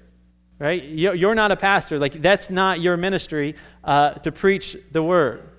right? 0.58 0.82
You're 0.82 1.34
not 1.34 1.50
a 1.50 1.56
pastor. 1.56 1.98
Like, 1.98 2.22
that's 2.22 2.48
not 2.48 2.80
your 2.80 2.96
ministry 2.96 3.56
uh, 3.84 4.12
to 4.14 4.32
preach 4.32 4.74
the 4.90 5.02
word. 5.02 5.50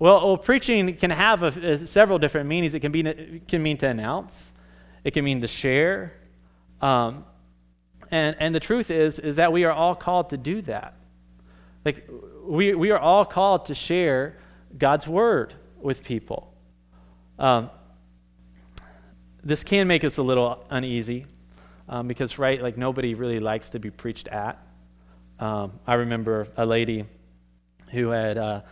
Well, 0.00 0.26
well 0.26 0.38
preaching 0.38 0.96
can 0.96 1.10
have 1.10 1.42
a, 1.44 1.72
a, 1.72 1.78
several 1.86 2.18
different 2.18 2.48
meanings. 2.48 2.74
It 2.74 2.80
can, 2.80 2.90
be, 2.90 3.00
it 3.00 3.46
can 3.46 3.62
mean 3.62 3.76
to 3.76 3.88
announce, 3.88 4.52
it 5.04 5.12
can 5.12 5.24
mean 5.24 5.40
to 5.42 5.46
share. 5.46 6.14
Um, 6.80 7.24
and, 8.10 8.34
and 8.40 8.54
the 8.54 8.60
truth 8.60 8.90
is, 8.90 9.20
is 9.20 9.36
that 9.36 9.52
we 9.52 9.64
are 9.64 9.72
all 9.72 9.94
called 9.94 10.30
to 10.30 10.36
do 10.36 10.62
that. 10.62 10.94
Like, 11.84 12.08
we, 12.44 12.74
we 12.74 12.90
are 12.90 12.98
all 12.98 13.24
called 13.24 13.66
to 13.66 13.74
share 13.74 14.38
God's 14.76 15.06
word 15.06 15.54
with 15.78 16.02
people. 16.02 16.52
Um, 17.38 17.70
this 19.44 19.62
can 19.62 19.86
make 19.86 20.02
us 20.02 20.16
a 20.16 20.22
little 20.22 20.64
uneasy 20.70 21.26
um, 21.88 22.08
because, 22.08 22.38
right, 22.38 22.60
like 22.60 22.76
nobody 22.76 23.14
really 23.14 23.38
likes 23.38 23.70
to 23.70 23.78
be 23.78 23.90
preached 23.90 24.28
at. 24.28 24.58
Um, 25.38 25.78
I 25.86 25.94
remember 25.94 26.48
a 26.56 26.64
lady 26.64 27.04
who 27.90 28.08
had 28.08 28.38
uh, 28.38 28.62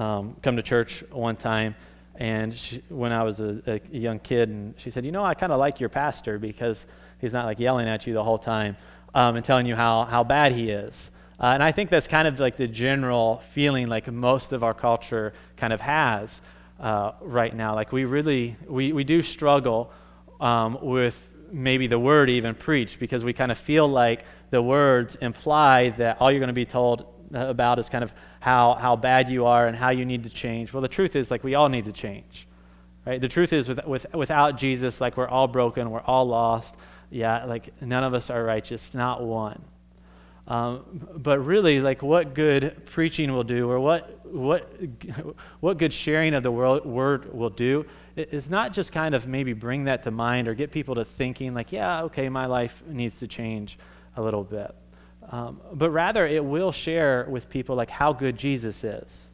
um, 0.00 0.34
come 0.42 0.56
to 0.56 0.62
church 0.62 1.04
one 1.12 1.36
time, 1.36 1.76
and 2.16 2.52
she, 2.56 2.82
when 2.88 3.12
I 3.12 3.22
was 3.22 3.40
a, 3.40 3.62
a, 3.66 3.80
young 3.96 4.18
kid, 4.18 4.48
and 4.48 4.74
she 4.76 4.90
said, 4.90 5.04
"You 5.04 5.12
know, 5.12 5.24
I 5.24 5.34
kind 5.34 5.52
of 5.52 5.58
like 5.58 5.78
your 5.78 5.88
pastor 5.88 6.38
because 6.38 6.86
He's 7.20 7.32
not 7.32 7.44
like 7.44 7.60
yelling 7.60 7.88
at 7.88 8.06
you 8.06 8.14
the 8.14 8.24
whole 8.24 8.38
time 8.38 8.76
um, 9.14 9.36
and 9.36 9.44
telling 9.44 9.66
you 9.66 9.76
how, 9.76 10.04
how 10.04 10.24
bad 10.24 10.52
he 10.52 10.70
is. 10.70 11.10
Uh, 11.38 11.46
and 11.46 11.62
I 11.62 11.72
think 11.72 11.90
that's 11.90 12.08
kind 12.08 12.26
of 12.26 12.38
like 12.40 12.56
the 12.56 12.66
general 12.66 13.42
feeling 13.52 13.88
like 13.88 14.10
most 14.10 14.52
of 14.52 14.62
our 14.62 14.74
culture 14.74 15.32
kind 15.56 15.72
of 15.72 15.80
has 15.80 16.40
uh, 16.78 17.12
right 17.20 17.54
now. 17.54 17.74
Like 17.74 17.92
we 17.92 18.04
really, 18.04 18.56
we, 18.66 18.92
we 18.92 19.04
do 19.04 19.22
struggle 19.22 19.92
um, 20.40 20.78
with 20.80 21.28
maybe 21.52 21.86
the 21.86 21.98
word 21.98 22.30
even 22.30 22.54
preached 22.54 22.98
because 22.98 23.24
we 23.24 23.32
kind 23.32 23.52
of 23.52 23.58
feel 23.58 23.88
like 23.88 24.24
the 24.50 24.62
words 24.62 25.16
imply 25.16 25.90
that 25.90 26.20
all 26.20 26.30
you're 26.30 26.40
going 26.40 26.48
to 26.48 26.52
be 26.52 26.66
told 26.66 27.06
about 27.32 27.78
is 27.78 27.88
kind 27.88 28.04
of 28.04 28.12
how, 28.40 28.74
how 28.74 28.96
bad 28.96 29.28
you 29.28 29.46
are 29.46 29.66
and 29.66 29.76
how 29.76 29.90
you 29.90 30.04
need 30.04 30.24
to 30.24 30.30
change. 30.30 30.72
Well, 30.72 30.82
the 30.82 30.88
truth 30.88 31.16
is 31.16 31.30
like 31.30 31.44
we 31.44 31.54
all 31.54 31.68
need 31.68 31.84
to 31.86 31.92
change. 31.92 32.46
Right? 33.06 33.20
The 33.20 33.28
truth 33.28 33.52
is 33.52 33.68
with, 33.68 33.84
with, 33.86 34.06
without 34.14 34.58
Jesus, 34.58 35.00
like 35.00 35.16
we're 35.16 35.28
all 35.28 35.48
broken, 35.48 35.90
we're 35.90 36.02
all 36.02 36.26
lost. 36.26 36.76
Yeah, 37.10 37.44
like 37.44 37.80
none 37.82 38.04
of 38.04 38.14
us 38.14 38.30
are 38.30 38.44
righteous, 38.44 38.94
not 38.94 39.22
one. 39.22 39.60
Um, 40.46 40.82
but 41.16 41.38
really, 41.38 41.80
like 41.80 42.02
what 42.02 42.34
good 42.34 42.84
preaching 42.86 43.32
will 43.32 43.44
do, 43.44 43.70
or 43.70 43.78
what 43.78 44.26
what 44.26 44.68
what 45.60 45.78
good 45.78 45.92
sharing 45.92 46.34
of 46.34 46.42
the 46.42 46.50
world, 46.50 46.84
word 46.84 47.32
will 47.32 47.50
do, 47.50 47.86
is 48.16 48.50
not 48.50 48.72
just 48.72 48.90
kind 48.90 49.14
of 49.14 49.28
maybe 49.28 49.52
bring 49.52 49.84
that 49.84 50.02
to 50.04 50.10
mind 50.10 50.48
or 50.48 50.54
get 50.54 50.72
people 50.72 50.96
to 50.96 51.04
thinking 51.04 51.54
like, 51.54 51.70
yeah, 51.70 52.02
okay, 52.02 52.28
my 52.28 52.46
life 52.46 52.82
needs 52.88 53.20
to 53.20 53.28
change 53.28 53.78
a 54.16 54.22
little 54.22 54.42
bit, 54.42 54.74
um, 55.30 55.60
but 55.72 55.90
rather 55.90 56.26
it 56.26 56.44
will 56.44 56.72
share 56.72 57.26
with 57.30 57.48
people 57.48 57.76
like 57.76 57.90
how 57.90 58.12
good 58.12 58.36
Jesus 58.36 58.84
is. 58.84 59.30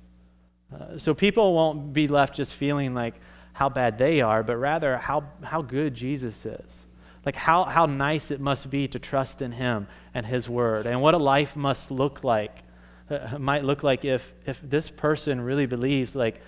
Uh, 0.72 0.98
so 0.98 1.14
people 1.14 1.54
won't 1.54 1.92
be 1.92 2.06
left 2.06 2.37
just 2.37 2.54
feeling 2.54 2.94
like 2.94 3.14
how 3.54 3.70
bad 3.70 3.96
they 3.96 4.20
are, 4.20 4.42
but 4.42 4.56
rather 4.56 4.98
how 4.98 5.24
how 5.42 5.62
good 5.62 5.94
Jesus 5.94 6.44
is. 6.44 6.87
Like 7.24 7.35
how, 7.35 7.64
how 7.64 7.87
nice 7.87 8.30
it 8.30 8.40
must 8.40 8.70
be 8.70 8.87
to 8.87 9.00
trust 9.00 9.42
in 9.42 9.50
him 9.50 9.88
and 10.14 10.24
his 10.24 10.48
word 10.48 10.87
and 10.87 11.02
what 11.02 11.12
a 11.12 11.18
life 11.18 11.56
must 11.56 11.90
look 11.90 12.22
like 12.22 12.62
uh, 13.11 13.37
might 13.38 13.64
look 13.64 13.82
like 13.82 14.04
if 14.04 14.32
if 14.46 14.61
this 14.62 14.90
person 14.90 15.40
really 15.40 15.66
believes 15.66 16.14
like 16.14 16.40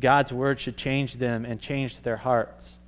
god's 0.00 0.32
word 0.32 0.58
should 0.58 0.76
change 0.76 1.14
them 1.14 1.44
and 1.44 1.60
change 1.60 2.02
their 2.02 2.16
hearts. 2.16 2.78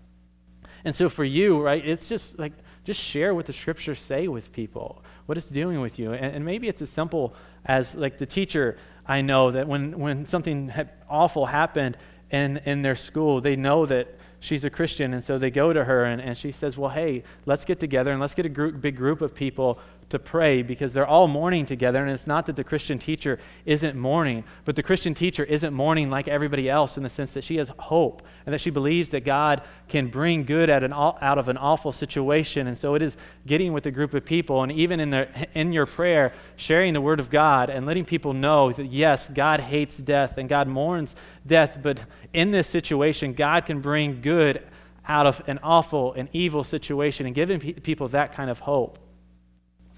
And 0.84 0.92
so 0.92 1.08
for 1.08 1.24
you 1.24 1.62
right 1.62 1.86
it's 1.86 2.08
just 2.08 2.36
like 2.36 2.52
just 2.82 3.00
share 3.00 3.32
what 3.32 3.46
the 3.46 3.52
scriptures 3.52 4.00
say 4.00 4.26
with 4.26 4.50
people 4.50 5.04
what 5.28 5.36
it's 5.36 5.50
doing 5.50 5.82
with 5.82 5.98
you. 5.98 6.14
And, 6.14 6.36
and 6.36 6.44
maybe 6.44 6.68
it's 6.68 6.80
as 6.80 6.88
simple 6.88 7.34
as 7.66 7.94
like 7.94 8.16
the 8.16 8.24
teacher 8.24 8.78
I 9.06 9.20
know 9.20 9.50
that 9.50 9.68
when, 9.68 9.98
when 9.98 10.24
something 10.24 10.72
awful 11.06 11.44
happened 11.44 11.98
in, 12.30 12.56
in 12.64 12.80
their 12.80 12.96
school, 12.96 13.42
they 13.42 13.54
know 13.54 13.84
that 13.84 14.08
she's 14.40 14.64
a 14.64 14.70
Christian. 14.70 15.12
And 15.12 15.22
so 15.22 15.36
they 15.36 15.50
go 15.50 15.70
to 15.70 15.84
her 15.84 16.06
and, 16.06 16.22
and 16.22 16.36
she 16.36 16.50
says, 16.50 16.78
Well, 16.78 16.88
hey, 16.88 17.24
let's 17.44 17.66
get 17.66 17.78
together 17.78 18.10
and 18.10 18.22
let's 18.22 18.34
get 18.34 18.46
a 18.46 18.48
group, 18.48 18.80
big 18.80 18.96
group 18.96 19.20
of 19.20 19.34
people 19.34 19.78
to 20.10 20.18
pray 20.18 20.62
because 20.62 20.92
they're 20.92 21.06
all 21.06 21.28
mourning 21.28 21.66
together. 21.66 22.02
And 22.02 22.10
it's 22.10 22.26
not 22.26 22.46
that 22.46 22.56
the 22.56 22.64
Christian 22.64 22.98
teacher 22.98 23.38
isn't 23.66 23.96
mourning, 23.96 24.44
but 24.64 24.74
the 24.74 24.82
Christian 24.82 25.12
teacher 25.12 25.44
isn't 25.44 25.74
mourning 25.74 26.08
like 26.08 26.28
everybody 26.28 26.68
else 26.70 26.96
in 26.96 27.02
the 27.02 27.10
sense 27.10 27.32
that 27.34 27.44
she 27.44 27.56
has 27.56 27.70
hope 27.78 28.22
and 28.46 28.54
that 28.54 28.60
she 28.60 28.70
believes 28.70 29.10
that 29.10 29.24
God 29.24 29.62
can 29.88 30.08
bring 30.08 30.44
good 30.44 30.70
out, 30.70 30.82
an, 30.82 30.92
out 30.92 31.38
of 31.38 31.48
an 31.48 31.58
awful 31.58 31.92
situation. 31.92 32.66
And 32.66 32.78
so 32.78 32.94
it 32.94 33.02
is 33.02 33.16
getting 33.46 33.72
with 33.72 33.84
a 33.86 33.90
group 33.90 34.14
of 34.14 34.24
people 34.24 34.62
and 34.62 34.72
even 34.72 34.98
in, 34.98 35.10
the, 35.10 35.28
in 35.54 35.72
your 35.72 35.86
prayer, 35.86 36.32
sharing 36.56 36.94
the 36.94 37.00
word 37.00 37.20
of 37.20 37.28
God 37.28 37.68
and 37.68 37.84
letting 37.84 38.06
people 38.06 38.32
know 38.32 38.72
that 38.72 38.86
yes, 38.86 39.28
God 39.28 39.60
hates 39.60 39.98
death 39.98 40.38
and 40.38 40.48
God 40.48 40.68
mourns 40.68 41.14
death, 41.46 41.78
but 41.82 42.00
in 42.32 42.50
this 42.50 42.66
situation, 42.66 43.34
God 43.34 43.66
can 43.66 43.80
bring 43.80 44.20
good 44.22 44.62
out 45.06 45.26
of 45.26 45.42
an 45.46 45.58
awful 45.62 46.12
and 46.12 46.28
evil 46.32 46.62
situation 46.62 47.26
and 47.26 47.34
giving 47.34 47.58
pe- 47.58 47.72
people 47.72 48.08
that 48.08 48.32
kind 48.32 48.50
of 48.50 48.60
hope. 48.60 48.98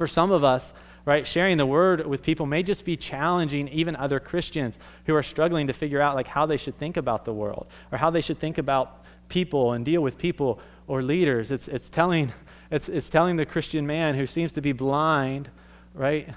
For 0.01 0.07
some 0.07 0.31
of 0.31 0.45
us, 0.45 0.73
right, 1.05 1.27
sharing 1.27 1.59
the 1.59 1.67
word 1.67 2.07
with 2.07 2.23
people 2.23 2.47
may 2.47 2.63
just 2.63 2.87
be 2.87 2.97
challenging 2.97 3.69
even 3.69 3.95
other 3.97 4.19
Christians 4.19 4.79
who 5.05 5.15
are 5.15 5.23
struggling 5.23 5.67
to 5.67 5.75
figure 5.75 6.01
out 6.01 6.15
like 6.15 6.27
how 6.27 6.47
they 6.47 6.57
should 6.57 6.79
think 6.79 6.97
about 6.97 7.27
the 7.27 7.35
world 7.35 7.67
or 7.93 7.99
how 7.99 8.09
they 8.09 8.23
should 8.23 8.39
think 8.39 8.57
about 8.57 9.05
people 9.29 9.75
and 9.75 9.85
deal 9.85 10.01
with 10.01 10.17
people 10.17 10.59
or 10.87 11.03
leaders. 11.03 11.51
It's, 11.51 11.69
it's, 11.69 11.91
telling, 11.91 12.33
it's, 12.71 12.89
it's 12.89 13.11
telling 13.11 13.37
the 13.37 13.45
Christian 13.45 13.87
man 13.87 14.15
who 14.15 14.27
seems 14.27 14.55
to 14.55 14.63
be 14.63 14.73
blind, 14.73 15.51
right, 15.93 16.31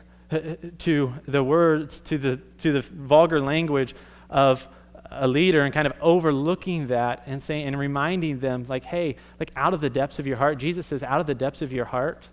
to 0.79 1.13
the 1.25 1.41
words, 1.41 2.01
to 2.01 2.17
the, 2.17 2.41
to 2.57 2.73
the 2.73 2.81
vulgar 2.81 3.39
language 3.39 3.95
of 4.29 4.67
a 5.09 5.25
leader 5.25 5.61
and 5.61 5.73
kind 5.73 5.87
of 5.87 5.93
overlooking 6.01 6.87
that 6.87 7.23
and 7.27 7.41
saying 7.41 7.65
and 7.65 7.79
reminding 7.79 8.39
them 8.39 8.65
like 8.67 8.83
hey 8.83 9.15
like 9.39 9.51
out 9.55 9.73
of 9.73 9.79
the 9.79 9.89
depths 9.89 10.17
of 10.17 10.25
your 10.25 10.37
heart 10.37 10.57
jesus 10.57 10.87
says 10.87 11.03
out 11.03 11.21
of 11.21 11.27
the 11.27 11.35
depths 11.35 11.61
of 11.61 11.71
your 11.71 11.85
heart 11.85 12.27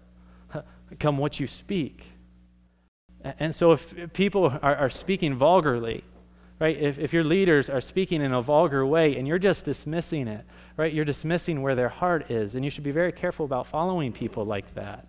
come 0.99 1.19
what 1.19 1.39
you 1.39 1.47
speak. 1.47 2.07
And 3.23 3.55
so 3.55 3.73
if 3.73 4.13
people 4.13 4.47
are, 4.47 4.77
are 4.77 4.91
speaking 4.91 5.35
vulgarly, 5.35 6.05
right, 6.59 6.77
if, 6.77 6.99
if 6.99 7.13
your 7.13 7.25
leaders 7.25 7.69
are 7.69 7.81
speaking 7.81 8.23
in 8.23 8.33
a 8.33 8.41
vulgar 8.41 8.87
way 8.87 9.17
and 9.17 9.29
you're 9.29 9.39
just 9.39 9.65
dismissing 9.65 10.27
it, 10.27 10.45
right, 10.77 10.93
you're 10.93 11.05
dismissing 11.05 11.63
where 11.63 11.75
their 11.75 11.89
heart 11.89 12.31
is. 12.31 12.55
And 12.55 12.65
you 12.65 12.71
should 12.71 12.85
be 12.85 12.93
very 12.93 13.13
careful 13.13 13.45
about 13.45 13.67
following 13.67 14.13
people 14.13 14.45
like 14.45 14.75
that. 14.75 15.07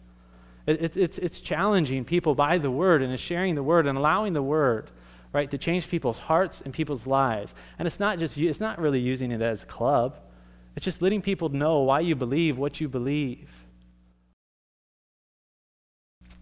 It, 0.67 0.81
it, 0.81 0.97
it's, 0.97 1.17
it's 1.17 1.41
challenging 1.41 2.05
people 2.05 2.35
by 2.35 2.57
the 2.57 2.69
word 2.69 3.01
and 3.01 3.17
sharing 3.19 3.55
the 3.55 3.63
word 3.63 3.87
and 3.87 3.97
allowing 3.97 4.33
the 4.33 4.43
word 4.43 4.91
right 5.33 5.49
to 5.49 5.57
change 5.57 5.87
people's 5.87 6.17
hearts 6.17 6.61
and 6.61 6.73
people's 6.73 7.07
lives 7.07 7.53
and 7.79 7.87
it's 7.87 7.99
not 7.99 8.19
just 8.19 8.37
it's 8.37 8.59
not 8.59 8.79
really 8.79 8.99
using 8.99 9.31
it 9.31 9.41
as 9.41 9.63
a 9.63 9.65
club 9.65 10.17
it's 10.75 10.85
just 10.85 11.01
letting 11.01 11.21
people 11.21 11.49
know 11.49 11.79
why 11.79 11.99
you 11.99 12.15
believe 12.15 12.57
what 12.57 12.81
you 12.81 12.87
believe 12.89 13.49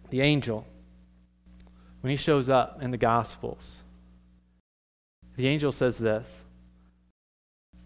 the 0.10 0.22
angel, 0.22 0.66
when 2.02 2.12
he 2.12 2.18
shows 2.18 2.50
up 2.50 2.82
in 2.82 2.92
the 2.92 2.98
Gospels, 2.98 3.84
the 5.36 5.48
angel 5.48 5.72
says 5.72 5.98
this. 5.98 6.46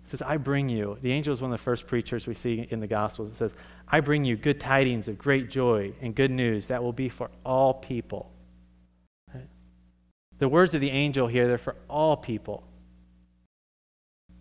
Says, 0.05 0.21
I 0.21 0.37
bring 0.37 0.67
you. 0.69 0.97
The 1.01 1.11
angel 1.11 1.31
is 1.31 1.41
one 1.41 1.51
of 1.51 1.57
the 1.57 1.63
first 1.63 1.87
preachers 1.87 2.27
we 2.27 2.33
see 2.33 2.67
in 2.69 2.79
the 2.79 2.87
Gospels. 2.87 3.29
It 3.29 3.35
says, 3.35 3.53
I 3.87 4.01
bring 4.01 4.25
you 4.25 4.35
good 4.35 4.59
tidings 4.59 5.07
of 5.07 5.17
great 5.17 5.49
joy 5.49 5.93
and 6.01 6.13
good 6.13 6.31
news 6.31 6.67
that 6.67 6.83
will 6.83 6.93
be 6.93 7.09
for 7.09 7.29
all 7.45 7.73
people. 7.73 8.29
The 10.39 10.49
words 10.49 10.73
of 10.73 10.81
the 10.81 10.89
angel 10.89 11.27
here, 11.27 11.47
they're 11.47 11.57
for 11.57 11.75
all 11.89 12.17
people. 12.17 12.63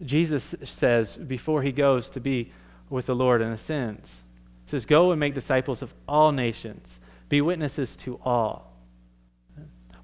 Jesus 0.05 0.55
says 0.65 1.17
before 1.17 1.63
he 1.63 1.71
goes 1.71 2.11
to 2.11 2.21
be 2.21 2.51
with 2.91 3.07
the 3.07 3.15
Lord 3.15 3.41
and 3.41 3.53
ascends, 3.53 4.25
says, 4.67 4.85
Go 4.85 5.13
and 5.13 5.21
make 5.21 5.35
disciples 5.35 5.81
of 5.81 5.95
all 6.09 6.33
nations 6.33 6.99
be 7.33 7.41
witnesses 7.41 7.97
to 7.97 8.21
all. 8.23 8.77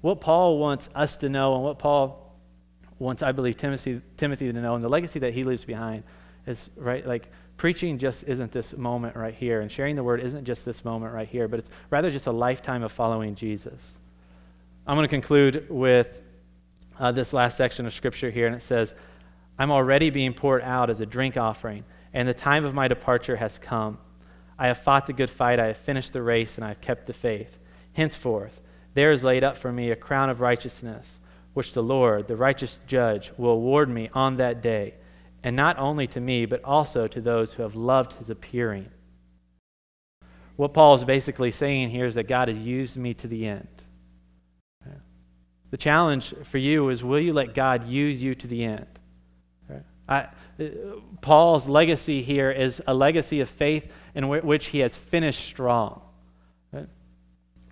What 0.01 0.19
Paul 0.19 0.57
wants 0.57 0.89
us 0.95 1.17
to 1.17 1.29
know, 1.29 1.53
and 1.53 1.63
what 1.63 1.77
Paul 1.77 2.35
wants, 2.97 3.21
I 3.21 3.33
believe, 3.33 3.55
Timothy, 3.55 4.01
Timothy 4.17 4.51
to 4.51 4.59
know, 4.59 4.73
and 4.73 4.83
the 4.83 4.89
legacy 4.89 5.19
that 5.19 5.31
he 5.35 5.43
leaves 5.43 5.63
behind 5.63 6.01
is, 6.47 6.71
right, 6.75 7.05
like 7.05 7.29
preaching 7.55 7.99
just 7.99 8.23
isn't 8.23 8.51
this 8.51 8.75
moment 8.75 9.15
right 9.15 9.35
here, 9.35 9.61
and 9.61 9.71
sharing 9.71 9.95
the 9.95 10.03
word 10.03 10.21
isn't 10.21 10.43
just 10.43 10.65
this 10.65 10.83
moment 10.83 11.13
right 11.13 11.27
here, 11.27 11.47
but 11.47 11.59
it's 11.59 11.69
rather 11.91 12.09
just 12.09 12.25
a 12.25 12.31
lifetime 12.31 12.81
of 12.81 12.91
following 12.91 13.35
Jesus. 13.35 13.99
I'm 14.87 14.95
going 14.95 15.07
to 15.07 15.07
conclude 15.07 15.69
with 15.69 16.23
uh, 16.97 17.11
this 17.11 17.31
last 17.31 17.57
section 17.57 17.85
of 17.85 17.93
scripture 17.93 18.31
here, 18.31 18.47
and 18.47 18.55
it 18.55 18.63
says, 18.63 18.95
I'm 19.59 19.69
already 19.69 20.09
being 20.09 20.33
poured 20.33 20.63
out 20.63 20.89
as 20.89 20.99
a 20.99 21.05
drink 21.05 21.37
offering, 21.37 21.85
and 22.11 22.27
the 22.27 22.33
time 22.33 22.65
of 22.65 22.73
my 22.73 22.87
departure 22.87 23.35
has 23.35 23.59
come. 23.59 23.99
I 24.59 24.67
have 24.67 24.79
fought 24.79 25.07
the 25.07 25.13
good 25.13 25.29
fight, 25.29 25.59
I 25.59 25.67
have 25.67 25.77
finished 25.77 26.11
the 26.11 26.21
race, 26.21 26.57
and 26.57 26.65
I 26.65 26.69
have 26.69 26.81
kept 26.81 27.07
the 27.07 27.13
faith. 27.13 27.57
Henceforth, 27.93 28.61
there 28.93 29.13
is 29.13 29.23
laid 29.23 29.43
up 29.43 29.55
for 29.55 29.71
me 29.71 29.89
a 29.89 29.95
crown 29.95 30.29
of 30.29 30.41
righteousness, 30.41 31.21
which 31.53 31.71
the 31.73 31.81
Lord, 31.81 32.27
the 32.27 32.35
righteous 32.35 32.81
judge, 32.85 33.31
will 33.37 33.51
award 33.51 33.89
me 33.89 34.09
on 34.13 34.35
that 34.35 34.61
day, 34.61 34.95
and 35.43 35.55
not 35.55 35.79
only 35.79 36.05
to 36.07 36.19
me, 36.19 36.45
but 36.45 36.63
also 36.65 37.07
to 37.07 37.21
those 37.21 37.53
who 37.53 37.63
have 37.63 37.75
loved 37.75 38.13
his 38.13 38.29
appearing. 38.29 38.91
What 40.57 40.73
Paul 40.73 40.95
is 40.95 41.05
basically 41.05 41.51
saying 41.51 41.89
here 41.91 42.05
is 42.05 42.15
that 42.15 42.27
God 42.27 42.49
has 42.49 42.57
used 42.57 42.97
me 42.97 43.13
to 43.13 43.27
the 43.27 43.47
end. 43.47 43.67
The 45.71 45.77
challenge 45.77 46.33
for 46.43 46.57
you 46.57 46.89
is 46.89 47.03
will 47.03 47.19
you 47.19 47.31
let 47.31 47.53
God 47.53 47.87
use 47.87 48.21
you 48.21 48.35
to 48.35 48.47
the 48.47 48.65
end? 48.65 48.87
I, 50.09 50.21
uh, 50.59 50.65
Paul's 51.21 51.69
legacy 51.69 52.23
here 52.23 52.49
is 52.49 52.81
a 52.87 52.93
legacy 52.95 53.41
of 53.41 53.49
faith 53.49 53.91
in 54.19 54.27
which 54.27 54.67
he 54.67 54.79
has 54.79 54.97
finished 54.97 55.45
strong. 55.45 56.01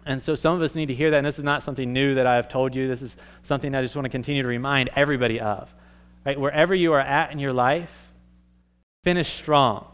And 0.06 0.22
so 0.22 0.36
some 0.36 0.56
of 0.56 0.62
us 0.62 0.74
need 0.74 0.86
to 0.86 0.94
hear 0.94 1.12
that, 1.12 1.18
and 1.18 1.26
this 1.26 1.38
is 1.38 1.44
not 1.44 1.64
something 1.64 1.92
new 1.92 2.16
that 2.16 2.26
I 2.26 2.36
have 2.36 2.48
told 2.48 2.74
you. 2.74 2.88
This 2.88 3.02
is 3.02 3.18
something 3.44 3.76
I 3.76 3.82
just 3.82 3.94
want 3.94 4.06
to 4.06 4.10
continue 4.10 4.42
to 4.42 4.48
remind 4.48 4.90
everybody 4.96 5.42
of. 5.42 5.74
Right? 6.26 6.40
Wherever 6.40 6.74
you 6.74 6.94
are 6.94 7.02
at 7.02 7.34
in 7.34 7.40
your 7.40 7.52
life, 7.52 7.92
finish 9.04 9.28
strong. 9.34 9.86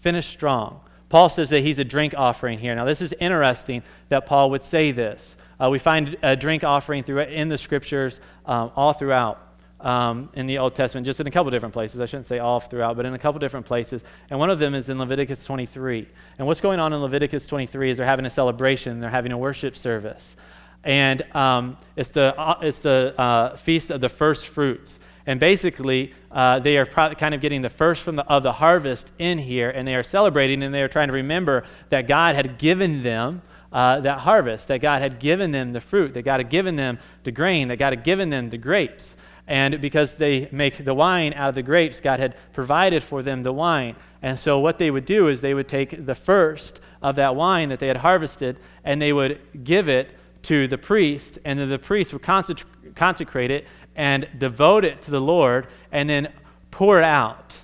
Finish 0.00 0.26
strong. 0.26 0.80
Paul 1.08 1.28
says 1.28 1.50
that 1.50 1.60
he's 1.60 1.78
a 1.78 1.84
drink 1.84 2.14
offering 2.16 2.58
here. 2.58 2.74
Now, 2.74 2.84
this 2.84 3.00
is 3.00 3.14
interesting 3.20 3.84
that 4.08 4.26
Paul 4.26 4.50
would 4.50 4.64
say 4.64 4.90
this. 4.90 5.36
Uh, 5.62 5.70
we 5.70 5.78
find 5.78 6.16
a 6.24 6.34
drink 6.34 6.64
offering 6.64 7.04
through, 7.04 7.20
in 7.20 7.48
the 7.48 7.58
scriptures 7.58 8.20
um, 8.46 8.72
all 8.74 8.92
throughout 8.92 9.40
um, 9.84 10.30
in 10.32 10.46
the 10.46 10.58
Old 10.58 10.74
Testament, 10.74 11.04
just 11.04 11.20
in 11.20 11.26
a 11.26 11.30
couple 11.30 11.50
different 11.50 11.74
places. 11.74 12.00
I 12.00 12.06
shouldn't 12.06 12.26
say 12.26 12.38
all 12.38 12.58
throughout, 12.58 12.96
but 12.96 13.04
in 13.04 13.12
a 13.14 13.18
couple 13.18 13.38
different 13.38 13.66
places. 13.66 14.02
And 14.30 14.38
one 14.38 14.50
of 14.50 14.58
them 14.58 14.74
is 14.74 14.88
in 14.88 14.98
Leviticus 14.98 15.44
23. 15.44 16.08
And 16.38 16.46
what's 16.46 16.62
going 16.62 16.80
on 16.80 16.92
in 16.92 17.00
Leviticus 17.00 17.46
23 17.46 17.90
is 17.90 17.98
they're 17.98 18.06
having 18.06 18.24
a 18.24 18.30
celebration, 18.30 19.00
they're 19.00 19.10
having 19.10 19.30
a 19.30 19.38
worship 19.38 19.76
service. 19.76 20.36
And 20.82 21.22
um, 21.36 21.76
it's 21.96 22.10
the, 22.10 22.34
uh, 22.38 22.58
it's 22.62 22.80
the 22.80 23.14
uh, 23.18 23.56
feast 23.56 23.90
of 23.90 24.00
the 24.00 24.08
first 24.08 24.48
fruits. 24.48 24.98
And 25.26 25.38
basically, 25.38 26.14
uh, 26.30 26.58
they 26.58 26.76
are 26.78 26.86
pro- 26.86 27.14
kind 27.14 27.34
of 27.34 27.40
getting 27.40 27.62
the 27.62 27.70
first 27.70 28.02
from 28.02 28.16
the, 28.16 28.26
of 28.26 28.42
the 28.42 28.52
harvest 28.52 29.12
in 29.18 29.38
here, 29.38 29.70
and 29.70 29.88
they 29.88 29.94
are 29.94 30.02
celebrating, 30.02 30.62
and 30.62 30.74
they 30.74 30.82
are 30.82 30.88
trying 30.88 31.08
to 31.08 31.14
remember 31.14 31.64
that 31.88 32.06
God 32.06 32.34
had 32.34 32.58
given 32.58 33.02
them 33.02 33.42
uh, 33.72 34.00
that 34.00 34.20
harvest, 34.20 34.68
that 34.68 34.80
God 34.80 35.02
had 35.02 35.18
given 35.18 35.50
them 35.50 35.72
the 35.72 35.80
fruit, 35.80 36.14
that 36.14 36.22
God 36.22 36.38
had 36.38 36.48
given 36.48 36.76
them 36.76 36.98
the 37.24 37.32
grain, 37.32 37.68
that 37.68 37.76
God 37.76 37.92
had 37.92 38.04
given 38.04 38.30
them 38.30 38.50
the 38.50 38.58
grapes. 38.58 39.16
And 39.46 39.80
because 39.80 40.14
they 40.14 40.48
make 40.50 40.84
the 40.84 40.94
wine 40.94 41.34
out 41.34 41.50
of 41.50 41.54
the 41.54 41.62
grapes, 41.62 42.00
God 42.00 42.18
had 42.18 42.34
provided 42.52 43.02
for 43.02 43.22
them 43.22 43.42
the 43.42 43.52
wine. 43.52 43.96
And 44.22 44.38
so 44.38 44.58
what 44.58 44.78
they 44.78 44.90
would 44.90 45.04
do 45.04 45.28
is 45.28 45.40
they 45.40 45.52
would 45.52 45.68
take 45.68 46.06
the 46.06 46.14
first 46.14 46.80
of 47.02 47.16
that 47.16 47.36
wine 47.36 47.68
that 47.68 47.78
they 47.78 47.88
had 47.88 47.98
harvested 47.98 48.58
and 48.84 49.02
they 49.02 49.12
would 49.12 49.38
give 49.62 49.88
it 49.88 50.16
to 50.44 50.66
the 50.66 50.78
priest, 50.78 51.38
and 51.44 51.58
then 51.58 51.70
the 51.70 51.78
priest 51.78 52.12
would 52.12 52.22
consecrate 52.22 53.50
it 53.50 53.66
and 53.96 54.28
devote 54.38 54.84
it 54.84 55.00
to 55.02 55.10
the 55.10 55.20
Lord 55.20 55.66
and 55.90 56.08
then 56.08 56.32
pour 56.70 56.98
it 56.98 57.04
out 57.04 57.58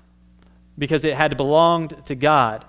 because 0.79 1.05
it 1.05 1.15
had 1.15 1.37
belonged 1.37 1.95
to 2.07 2.15
God. 2.15 2.65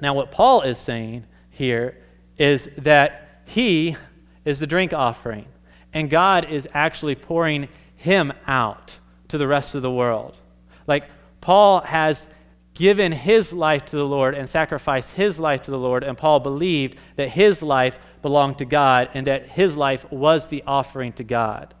Now, 0.00 0.14
what 0.14 0.32
Paul 0.32 0.62
is 0.62 0.78
saying 0.78 1.26
here 1.50 1.96
is 2.38 2.68
that 2.78 3.42
he 3.44 3.96
is 4.44 4.58
the 4.58 4.66
drink 4.66 4.92
offering 4.92 5.46
and 5.92 6.10
God 6.10 6.50
is 6.50 6.68
actually 6.72 7.14
pouring 7.14 7.68
him 7.96 8.32
out 8.46 8.98
to 9.28 9.38
the 9.38 9.46
rest 9.46 9.74
of 9.74 9.82
the 9.82 9.90
world. 9.90 10.40
Like 10.86 11.04
Paul 11.40 11.80
has 11.82 12.28
given 12.74 13.12
his 13.12 13.52
life 13.52 13.84
to 13.86 13.96
the 13.96 14.06
Lord 14.06 14.34
and 14.34 14.48
sacrificed 14.48 15.12
his 15.12 15.38
life 15.38 15.62
to 15.62 15.70
the 15.70 15.78
Lord, 15.78 16.02
and 16.04 16.16
Paul 16.16 16.40
believed 16.40 16.98
that 17.16 17.28
his 17.28 17.62
life 17.62 17.98
belonged 18.22 18.58
to 18.58 18.64
God 18.64 19.10
and 19.14 19.26
that 19.26 19.48
his 19.48 19.76
life 19.76 20.10
was 20.10 20.48
the 20.48 20.62
offering 20.66 21.12
to 21.14 21.24
God. 21.24 21.74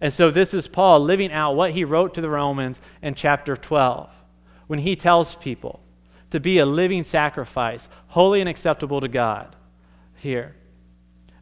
And 0.00 0.12
so 0.12 0.30
this 0.30 0.52
is 0.52 0.66
Paul 0.66 1.00
living 1.00 1.32
out 1.32 1.54
what 1.54 1.70
he 1.70 1.84
wrote 1.84 2.14
to 2.14 2.20
the 2.20 2.28
Romans 2.28 2.80
in 3.02 3.14
chapter 3.14 3.56
12 3.56 4.10
when 4.66 4.80
he 4.80 4.96
tells 4.96 5.36
people 5.36 5.80
to 6.30 6.40
be 6.40 6.58
a 6.58 6.66
living 6.66 7.04
sacrifice, 7.04 7.88
holy 8.08 8.40
and 8.40 8.48
acceptable 8.48 9.00
to 9.00 9.08
God 9.08 9.54
here. 10.16 10.56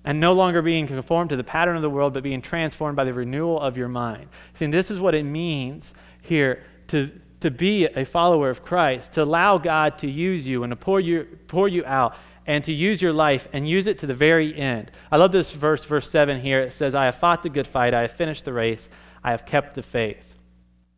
And 0.04 0.18
no 0.18 0.32
longer 0.32 0.62
being 0.62 0.86
conformed 0.86 1.30
to 1.30 1.36
the 1.36 1.44
pattern 1.44 1.76
of 1.76 1.82
the 1.82 1.90
world, 1.90 2.14
but 2.14 2.22
being 2.22 2.40
transformed 2.40 2.96
by 2.96 3.04
the 3.04 3.12
renewal 3.12 3.60
of 3.60 3.76
your 3.76 3.88
mind. 3.88 4.28
See, 4.54 4.66
this 4.66 4.90
is 4.90 4.98
what 4.98 5.14
it 5.14 5.24
means 5.24 5.92
here 6.22 6.64
to, 6.88 7.10
to 7.40 7.50
be 7.50 7.84
a 7.84 8.04
follower 8.04 8.48
of 8.48 8.64
Christ, 8.64 9.12
to 9.14 9.22
allow 9.22 9.58
God 9.58 9.98
to 9.98 10.10
use 10.10 10.46
you 10.46 10.62
and 10.62 10.70
to 10.70 10.76
pour 10.76 11.00
you, 11.00 11.38
pour 11.48 11.68
you 11.68 11.84
out 11.84 12.16
and 12.46 12.64
to 12.64 12.72
use 12.72 13.00
your 13.00 13.12
life 13.12 13.46
and 13.52 13.68
use 13.68 13.86
it 13.86 13.98
to 13.98 14.06
the 14.06 14.14
very 14.14 14.56
end. 14.56 14.90
I 15.12 15.18
love 15.18 15.32
this 15.32 15.52
verse, 15.52 15.84
verse 15.84 16.10
7 16.10 16.40
here. 16.40 16.60
It 16.60 16.72
says, 16.72 16.94
I 16.94 17.04
have 17.04 17.16
fought 17.16 17.42
the 17.42 17.48
good 17.48 17.66
fight, 17.66 17.94
I 17.94 18.02
have 18.02 18.12
finished 18.12 18.44
the 18.44 18.52
race, 18.52 18.88
I 19.22 19.30
have 19.30 19.46
kept 19.46 19.74
the 19.74 19.82
faith. 19.82 20.34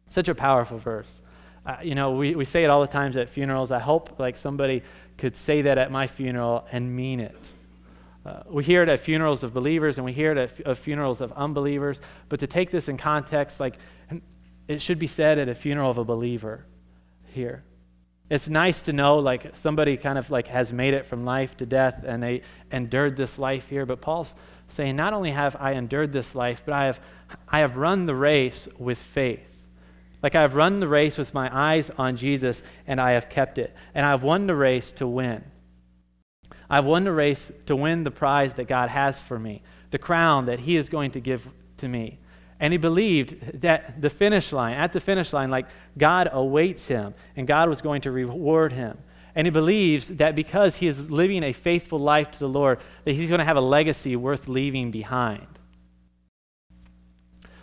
Such 0.08 0.28
a 0.28 0.34
powerful 0.34 0.78
verse. 0.78 1.20
Uh, 1.64 1.76
you 1.82 1.94
know, 1.94 2.12
we, 2.12 2.34
we 2.34 2.44
say 2.44 2.64
it 2.64 2.70
all 2.70 2.80
the 2.80 2.86
times 2.86 3.16
at 3.16 3.28
funerals. 3.28 3.70
I 3.70 3.78
hope 3.78 4.18
like 4.18 4.36
somebody 4.36 4.82
could 5.16 5.36
say 5.36 5.62
that 5.62 5.78
at 5.78 5.90
my 5.90 6.06
funeral 6.06 6.66
and 6.72 6.94
mean 6.94 7.20
it. 7.20 7.52
Uh, 8.24 8.42
we 8.48 8.62
hear 8.62 8.82
it 8.82 8.88
at 8.88 9.00
funerals 9.00 9.42
of 9.42 9.52
believers 9.52 9.98
and 9.98 10.04
we 10.04 10.12
hear 10.12 10.32
it 10.32 10.38
at, 10.38 10.66
f- 10.66 10.78
funerals 10.78 11.20
of 11.20 11.32
unbelievers. 11.32 12.00
But 12.28 12.40
to 12.40 12.46
take 12.46 12.70
this 12.70 12.88
in 12.88 12.96
context, 12.96 13.58
like 13.58 13.78
it 14.68 14.80
should 14.80 14.98
be 14.98 15.08
said 15.08 15.38
at 15.38 15.48
a 15.48 15.54
funeral 15.54 15.90
of 15.90 15.98
a 15.98 16.04
believer 16.04 16.64
here. 17.26 17.64
It's 18.30 18.48
nice 18.48 18.82
to 18.82 18.92
know 18.92 19.18
like 19.18 19.56
somebody 19.56 19.96
kind 19.96 20.18
of 20.18 20.30
like 20.30 20.46
has 20.48 20.72
made 20.72 20.94
it 20.94 21.04
from 21.04 21.24
life 21.24 21.56
to 21.58 21.66
death 21.66 22.04
and 22.06 22.22
they 22.22 22.42
endured 22.70 23.16
this 23.16 23.38
life 23.38 23.68
here. 23.68 23.84
But 23.84 24.00
Paul's 24.00 24.34
saying, 24.68 24.96
not 24.96 25.12
only 25.12 25.32
have 25.32 25.56
I 25.58 25.72
endured 25.72 26.12
this 26.12 26.34
life, 26.34 26.62
but 26.64 26.74
I 26.74 26.86
have, 26.86 27.00
I 27.48 27.58
have 27.58 27.76
run 27.76 28.06
the 28.06 28.14
race 28.14 28.68
with 28.78 28.98
faith. 28.98 29.48
Like 30.22 30.36
I 30.36 30.42
have 30.42 30.54
run 30.54 30.78
the 30.78 30.88
race 30.88 31.18
with 31.18 31.34
my 31.34 31.50
eyes 31.52 31.90
on 31.90 32.16
Jesus 32.16 32.62
and 32.86 33.00
I 33.00 33.12
have 33.12 33.28
kept 33.28 33.58
it. 33.58 33.74
And 33.94 34.06
I 34.06 34.10
have 34.10 34.22
won 34.22 34.46
the 34.46 34.54
race 34.54 34.92
to 34.92 35.06
win. 35.06 35.42
I've 36.72 36.86
won 36.86 37.04
the 37.04 37.12
race 37.12 37.52
to 37.66 37.76
win 37.76 38.02
the 38.02 38.10
prize 38.10 38.54
that 38.54 38.66
God 38.66 38.88
has 38.88 39.20
for 39.20 39.38
me, 39.38 39.60
the 39.90 39.98
crown 39.98 40.46
that 40.46 40.60
He 40.60 40.76
is 40.76 40.88
going 40.88 41.10
to 41.10 41.20
give 41.20 41.46
to 41.76 41.86
me. 41.86 42.18
And 42.58 42.72
he 42.72 42.78
believed 42.78 43.60
that 43.62 44.00
the 44.00 44.08
finish 44.08 44.52
line, 44.52 44.76
at 44.76 44.92
the 44.92 45.00
finish 45.00 45.32
line, 45.32 45.50
like 45.50 45.66
God 45.98 46.30
awaits 46.32 46.86
him 46.86 47.12
and 47.34 47.44
God 47.44 47.68
was 47.68 47.82
going 47.82 48.02
to 48.02 48.12
reward 48.12 48.72
him. 48.72 48.98
And 49.34 49.48
he 49.48 49.50
believes 49.50 50.06
that 50.08 50.36
because 50.36 50.76
he 50.76 50.86
is 50.86 51.10
living 51.10 51.42
a 51.42 51.52
faithful 51.52 51.98
life 51.98 52.30
to 52.30 52.38
the 52.38 52.48
Lord, 52.48 52.78
that 53.04 53.14
he's 53.14 53.28
going 53.28 53.40
to 53.40 53.44
have 53.44 53.56
a 53.56 53.60
legacy 53.60 54.14
worth 54.14 54.46
leaving 54.46 54.92
behind. 54.92 55.46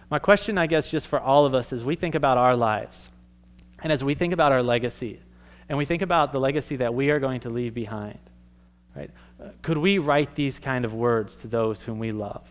My 0.09 0.19
question, 0.19 0.57
I 0.57 0.67
guess, 0.67 0.91
just 0.91 1.07
for 1.07 1.19
all 1.19 1.45
of 1.45 1.55
us 1.55 1.71
as 1.71 1.85
we 1.85 1.95
think 1.95 2.13
about 2.13 2.37
our 2.37 2.57
lives 2.57 3.09
and 3.81 3.93
as 3.93 4.03
we 4.03 4.15
think 4.15 4.33
about 4.33 4.51
our 4.51 4.61
legacy 4.61 5.21
and 5.69 5.77
we 5.77 5.85
think 5.85 6.01
about 6.01 6.33
the 6.33 6.41
legacy 6.41 6.75
that 6.75 6.93
we 6.93 7.09
are 7.09 7.19
going 7.19 7.39
to 7.39 7.49
leave 7.49 7.73
behind, 7.73 8.19
right? 8.99 9.11
Could 9.61 9.77
we 9.77 9.97
write 9.97 10.35
these 10.35 10.59
kind 10.59 10.83
of 10.83 10.93
words 10.93 11.35
to 11.37 11.47
those 11.47 11.81
whom 11.83 11.99
we 11.99 12.11
love? 12.11 12.47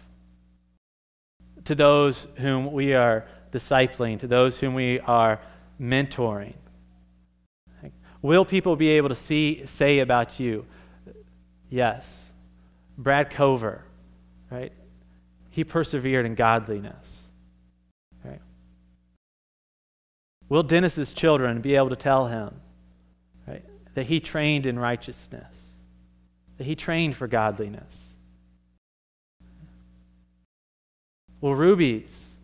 To 1.67 1.75
those 1.75 2.27
whom 2.37 2.73
we 2.73 2.95
are 2.95 3.27
discipling, 3.53 4.19
to 4.21 4.27
those 4.27 4.59
whom 4.59 4.75
we 4.75 5.01
are 5.01 5.39
mentoring? 5.81 6.55
Will 8.23 8.45
people 8.45 8.75
be 8.75 8.89
able 8.89 9.11
to 9.11 9.15
see, 9.15 9.65
say 9.67 10.01
about 10.01 10.41
you, 10.41 10.65
yes, 11.69 12.33
Brad 12.97 13.31
Cover, 13.31 13.85
right? 14.51 14.73
He 15.51 15.63
persevered 15.63 16.27
in 16.27 16.35
godliness. 16.35 17.27
Will 20.49 20.63
Dennis's 20.63 21.13
children 21.13 21.61
be 21.61 21.77
able 21.77 21.91
to 21.91 21.97
tell 21.97 22.27
him 22.27 22.55
right, 23.47 23.65
that 23.95 24.07
he 24.07 24.19
trained 24.19 24.65
in 24.65 24.79
righteousness, 24.79 25.68
that 26.59 26.65
he 26.65 26.77
trained 26.77 27.17
for 27.17 27.27
godliness? 27.27 28.15
Will 31.41 31.55
Ruby's 31.55 32.39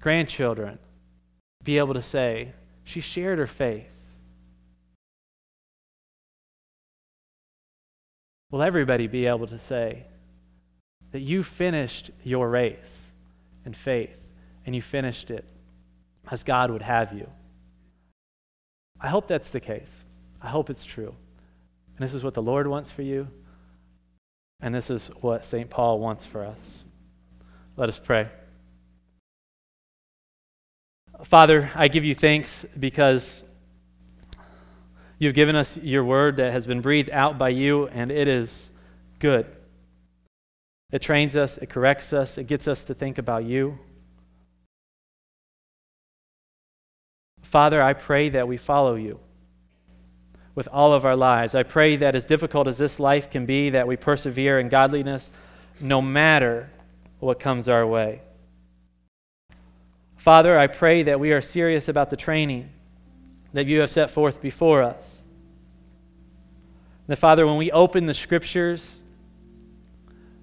grandchildren 0.00 0.78
be 1.64 1.78
able 1.78 1.94
to 1.94 2.02
say 2.02 2.52
she 2.84 3.00
shared 3.00 3.38
her 3.38 3.46
faith? 3.46 3.88
Will 8.50 8.62
everybody 8.62 9.08
be 9.08 9.26
able 9.26 9.48
to 9.48 9.58
say 9.58 10.06
that 11.12 11.20
you 11.20 11.42
finished 11.42 12.10
your 12.22 12.48
race 12.48 13.12
in 13.64 13.72
faith 13.72 14.18
and 14.66 14.74
you 14.74 14.82
finished 14.82 15.30
it 15.30 15.44
as 16.30 16.42
God 16.42 16.70
would 16.70 16.82
have 16.82 17.12
you. 17.12 17.28
I 19.00 19.08
hope 19.08 19.26
that's 19.26 19.50
the 19.50 19.60
case. 19.60 20.04
I 20.42 20.48
hope 20.48 20.70
it's 20.70 20.84
true. 20.84 21.14
And 21.96 22.04
this 22.06 22.14
is 22.14 22.24
what 22.24 22.34
the 22.34 22.42
Lord 22.42 22.66
wants 22.66 22.90
for 22.90 23.02
you. 23.02 23.28
And 24.60 24.74
this 24.74 24.90
is 24.90 25.08
what 25.20 25.44
St. 25.44 25.68
Paul 25.68 25.98
wants 25.98 26.24
for 26.24 26.44
us. 26.44 26.84
Let 27.76 27.88
us 27.88 27.98
pray. 27.98 28.28
Father, 31.24 31.70
I 31.74 31.88
give 31.88 32.04
you 32.04 32.14
thanks 32.14 32.64
because 32.78 33.44
you've 35.18 35.34
given 35.34 35.56
us 35.56 35.76
your 35.78 36.04
word 36.04 36.36
that 36.36 36.52
has 36.52 36.66
been 36.66 36.80
breathed 36.80 37.10
out 37.10 37.38
by 37.38 37.50
you, 37.50 37.88
and 37.88 38.10
it 38.10 38.28
is 38.28 38.70
good. 39.18 39.46
It 40.90 41.02
trains 41.02 41.36
us, 41.36 41.58
it 41.58 41.68
corrects 41.68 42.12
us, 42.12 42.38
it 42.38 42.46
gets 42.46 42.68
us 42.68 42.84
to 42.84 42.94
think 42.94 43.18
about 43.18 43.44
you. 43.44 43.78
Father, 47.42 47.82
I 47.82 47.92
pray 47.92 48.28
that 48.30 48.48
we 48.48 48.56
follow 48.56 48.94
you 48.94 49.20
with 50.56 50.66
all 50.72 50.94
of 50.94 51.04
our 51.04 51.14
lives. 51.14 51.54
I 51.54 51.62
pray 51.62 51.96
that 51.96 52.16
as 52.16 52.24
difficult 52.24 52.66
as 52.66 52.78
this 52.78 52.98
life 52.98 53.30
can 53.30 53.46
be, 53.46 53.70
that 53.70 53.86
we 53.86 53.96
persevere 53.96 54.58
in 54.58 54.68
godliness 54.68 55.30
no 55.78 56.02
matter 56.02 56.70
what 57.20 57.38
comes 57.38 57.68
our 57.68 57.86
way. 57.86 58.22
Father, 60.16 60.58
I 60.58 60.66
pray 60.66 61.04
that 61.04 61.20
we 61.20 61.32
are 61.32 61.42
serious 61.42 61.88
about 61.88 62.10
the 62.10 62.16
training 62.16 62.70
that 63.52 63.66
you 63.66 63.80
have 63.80 63.90
set 63.90 64.10
forth 64.10 64.40
before 64.40 64.82
us. 64.82 65.22
That, 67.06 67.16
Father, 67.16 67.46
when 67.46 67.58
we 67.58 67.70
open 67.70 68.06
the 68.06 68.14
scriptures, 68.14 69.00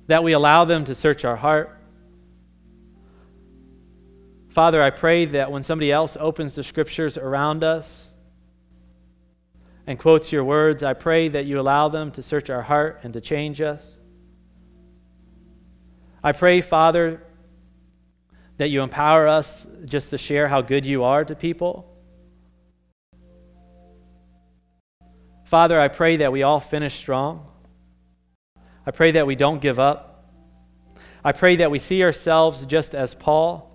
that 0.08 0.23
we 0.23 0.34
allow 0.34 0.63
them 0.63 0.86
to 0.86 0.95
search 0.95 1.26
our 1.26 1.36
heart, 1.36 1.76
Father, 4.49 4.82
I 4.84 4.91
pray 4.91 5.26
that 5.26 5.52
when 5.52 5.63
somebody 5.63 5.91
else 5.91 6.15
opens 6.19 6.54
the 6.54 6.63
scriptures 6.63 7.17
around 7.17 7.63
us 7.63 8.12
and 9.86 10.00
quotes 10.00 10.32
your 10.32 10.43
words, 10.43 10.84
I 10.84 10.93
pray 10.93 11.28
that 11.30 11.46
you 11.46 11.60
allow 11.60 11.89
them 11.89 12.12
to 12.12 12.24
search 12.24 12.50
our 12.50 12.62
heart 12.62 13.02
and 13.04 13.13
to 13.13 13.22
change 13.22 13.62
us. 13.62 14.00
I 16.24 16.32
pray, 16.32 16.62
Father, 16.62 17.22
that 18.58 18.69
you 18.69 18.82
empower 18.82 19.28
us 19.28 19.67
just 19.86 20.12
to 20.12 20.17
share 20.17 20.48
how 20.48 20.62
good 20.62 20.86
you 20.86 21.04
are 21.04 21.26
to 21.26 21.36
people. 21.36 21.89
Father, 25.46 25.80
I 25.80 25.89
pray 25.89 26.17
that 26.17 26.32
we 26.32 26.43
all 26.43 26.60
finish 26.60 26.96
strong. 26.96 27.46
I 28.86 28.91
pray 28.91 29.12
that 29.12 29.28
we 29.28 29.36
don't 29.36 29.62
give 29.62 29.80
up. 29.80 30.32
I 31.24 31.32
pray 31.32 31.58
that 31.58 31.72
we 31.72 31.80
see 31.80 32.04
ourselves 32.04 32.65
just 32.65 32.96
as 32.96 33.13
Paul 33.13 33.69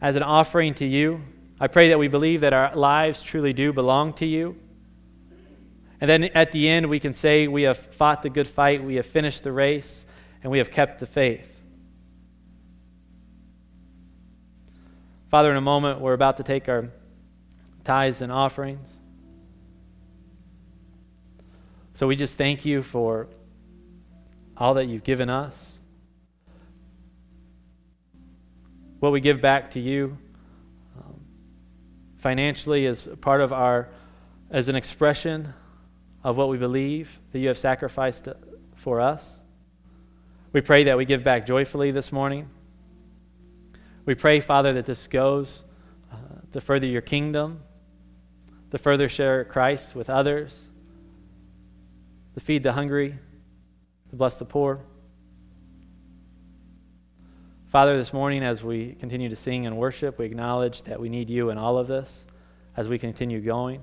as 0.00 0.16
an 0.16 0.22
offering 0.22 0.74
to 0.74 0.86
you. 0.86 1.22
I 1.60 1.68
pray 1.68 1.90
that 1.90 1.98
we 1.98 2.08
believe 2.08 2.40
that 2.40 2.52
our 2.52 2.74
lives 2.74 3.22
truly 3.22 3.52
do 3.52 3.72
belong 3.72 4.14
to 4.14 4.26
you. 4.26 4.56
And 6.02 6.10
then 6.10 6.24
at 6.34 6.50
the 6.50 6.68
end, 6.68 6.90
we 6.90 6.98
can 6.98 7.14
say, 7.14 7.46
We 7.46 7.62
have 7.62 7.78
fought 7.78 8.22
the 8.22 8.28
good 8.28 8.48
fight, 8.48 8.82
we 8.82 8.96
have 8.96 9.06
finished 9.06 9.44
the 9.44 9.52
race, 9.52 10.04
and 10.42 10.50
we 10.50 10.58
have 10.58 10.72
kept 10.72 10.98
the 10.98 11.06
faith. 11.06 11.48
Father, 15.30 15.52
in 15.52 15.56
a 15.56 15.60
moment, 15.60 16.00
we're 16.00 16.12
about 16.12 16.38
to 16.38 16.42
take 16.42 16.68
our 16.68 16.90
tithes 17.84 18.20
and 18.20 18.32
offerings. 18.32 18.98
So 21.92 22.08
we 22.08 22.16
just 22.16 22.36
thank 22.36 22.64
you 22.64 22.82
for 22.82 23.28
all 24.56 24.74
that 24.74 24.86
you've 24.88 25.04
given 25.04 25.30
us. 25.30 25.78
what 28.98 29.10
we 29.10 29.20
give 29.20 29.40
back 29.40 29.72
to 29.72 29.80
you 29.80 30.16
um, 30.96 31.20
financially 32.18 32.86
is 32.86 33.08
part 33.20 33.40
of 33.40 33.52
our, 33.52 33.88
as 34.48 34.68
an 34.68 34.76
expression 34.76 35.52
of 36.24 36.36
what 36.36 36.48
we 36.48 36.56
believe 36.56 37.18
that 37.32 37.38
you 37.38 37.48
have 37.48 37.58
sacrificed 37.58 38.28
for 38.76 39.00
us. 39.00 39.40
We 40.52 40.60
pray 40.60 40.84
that 40.84 40.96
we 40.96 41.04
give 41.04 41.24
back 41.24 41.46
joyfully 41.46 41.90
this 41.90 42.12
morning. 42.12 42.48
We 44.04 44.14
pray, 44.14 44.40
Father, 44.40 44.72
that 44.74 44.86
this 44.86 45.08
goes 45.08 45.64
uh, 46.12 46.16
to 46.52 46.60
further 46.60 46.86
your 46.86 47.00
kingdom, 47.00 47.62
to 48.70 48.78
further 48.78 49.08
share 49.08 49.44
Christ 49.44 49.94
with 49.94 50.10
others, 50.10 50.68
to 52.34 52.40
feed 52.40 52.62
the 52.62 52.72
hungry, 52.72 53.18
to 54.10 54.16
bless 54.16 54.36
the 54.36 54.44
poor. 54.44 54.80
Father, 57.68 57.96
this 57.96 58.12
morning 58.12 58.42
as 58.42 58.62
we 58.62 58.92
continue 58.92 59.30
to 59.30 59.36
sing 59.36 59.66
and 59.66 59.78
worship, 59.78 60.18
we 60.18 60.26
acknowledge 60.26 60.82
that 60.82 61.00
we 61.00 61.08
need 61.08 61.30
you 61.30 61.48
in 61.48 61.56
all 61.56 61.78
of 61.78 61.88
this 61.88 62.26
as 62.76 62.88
we 62.88 62.98
continue 62.98 63.40
going. 63.40 63.82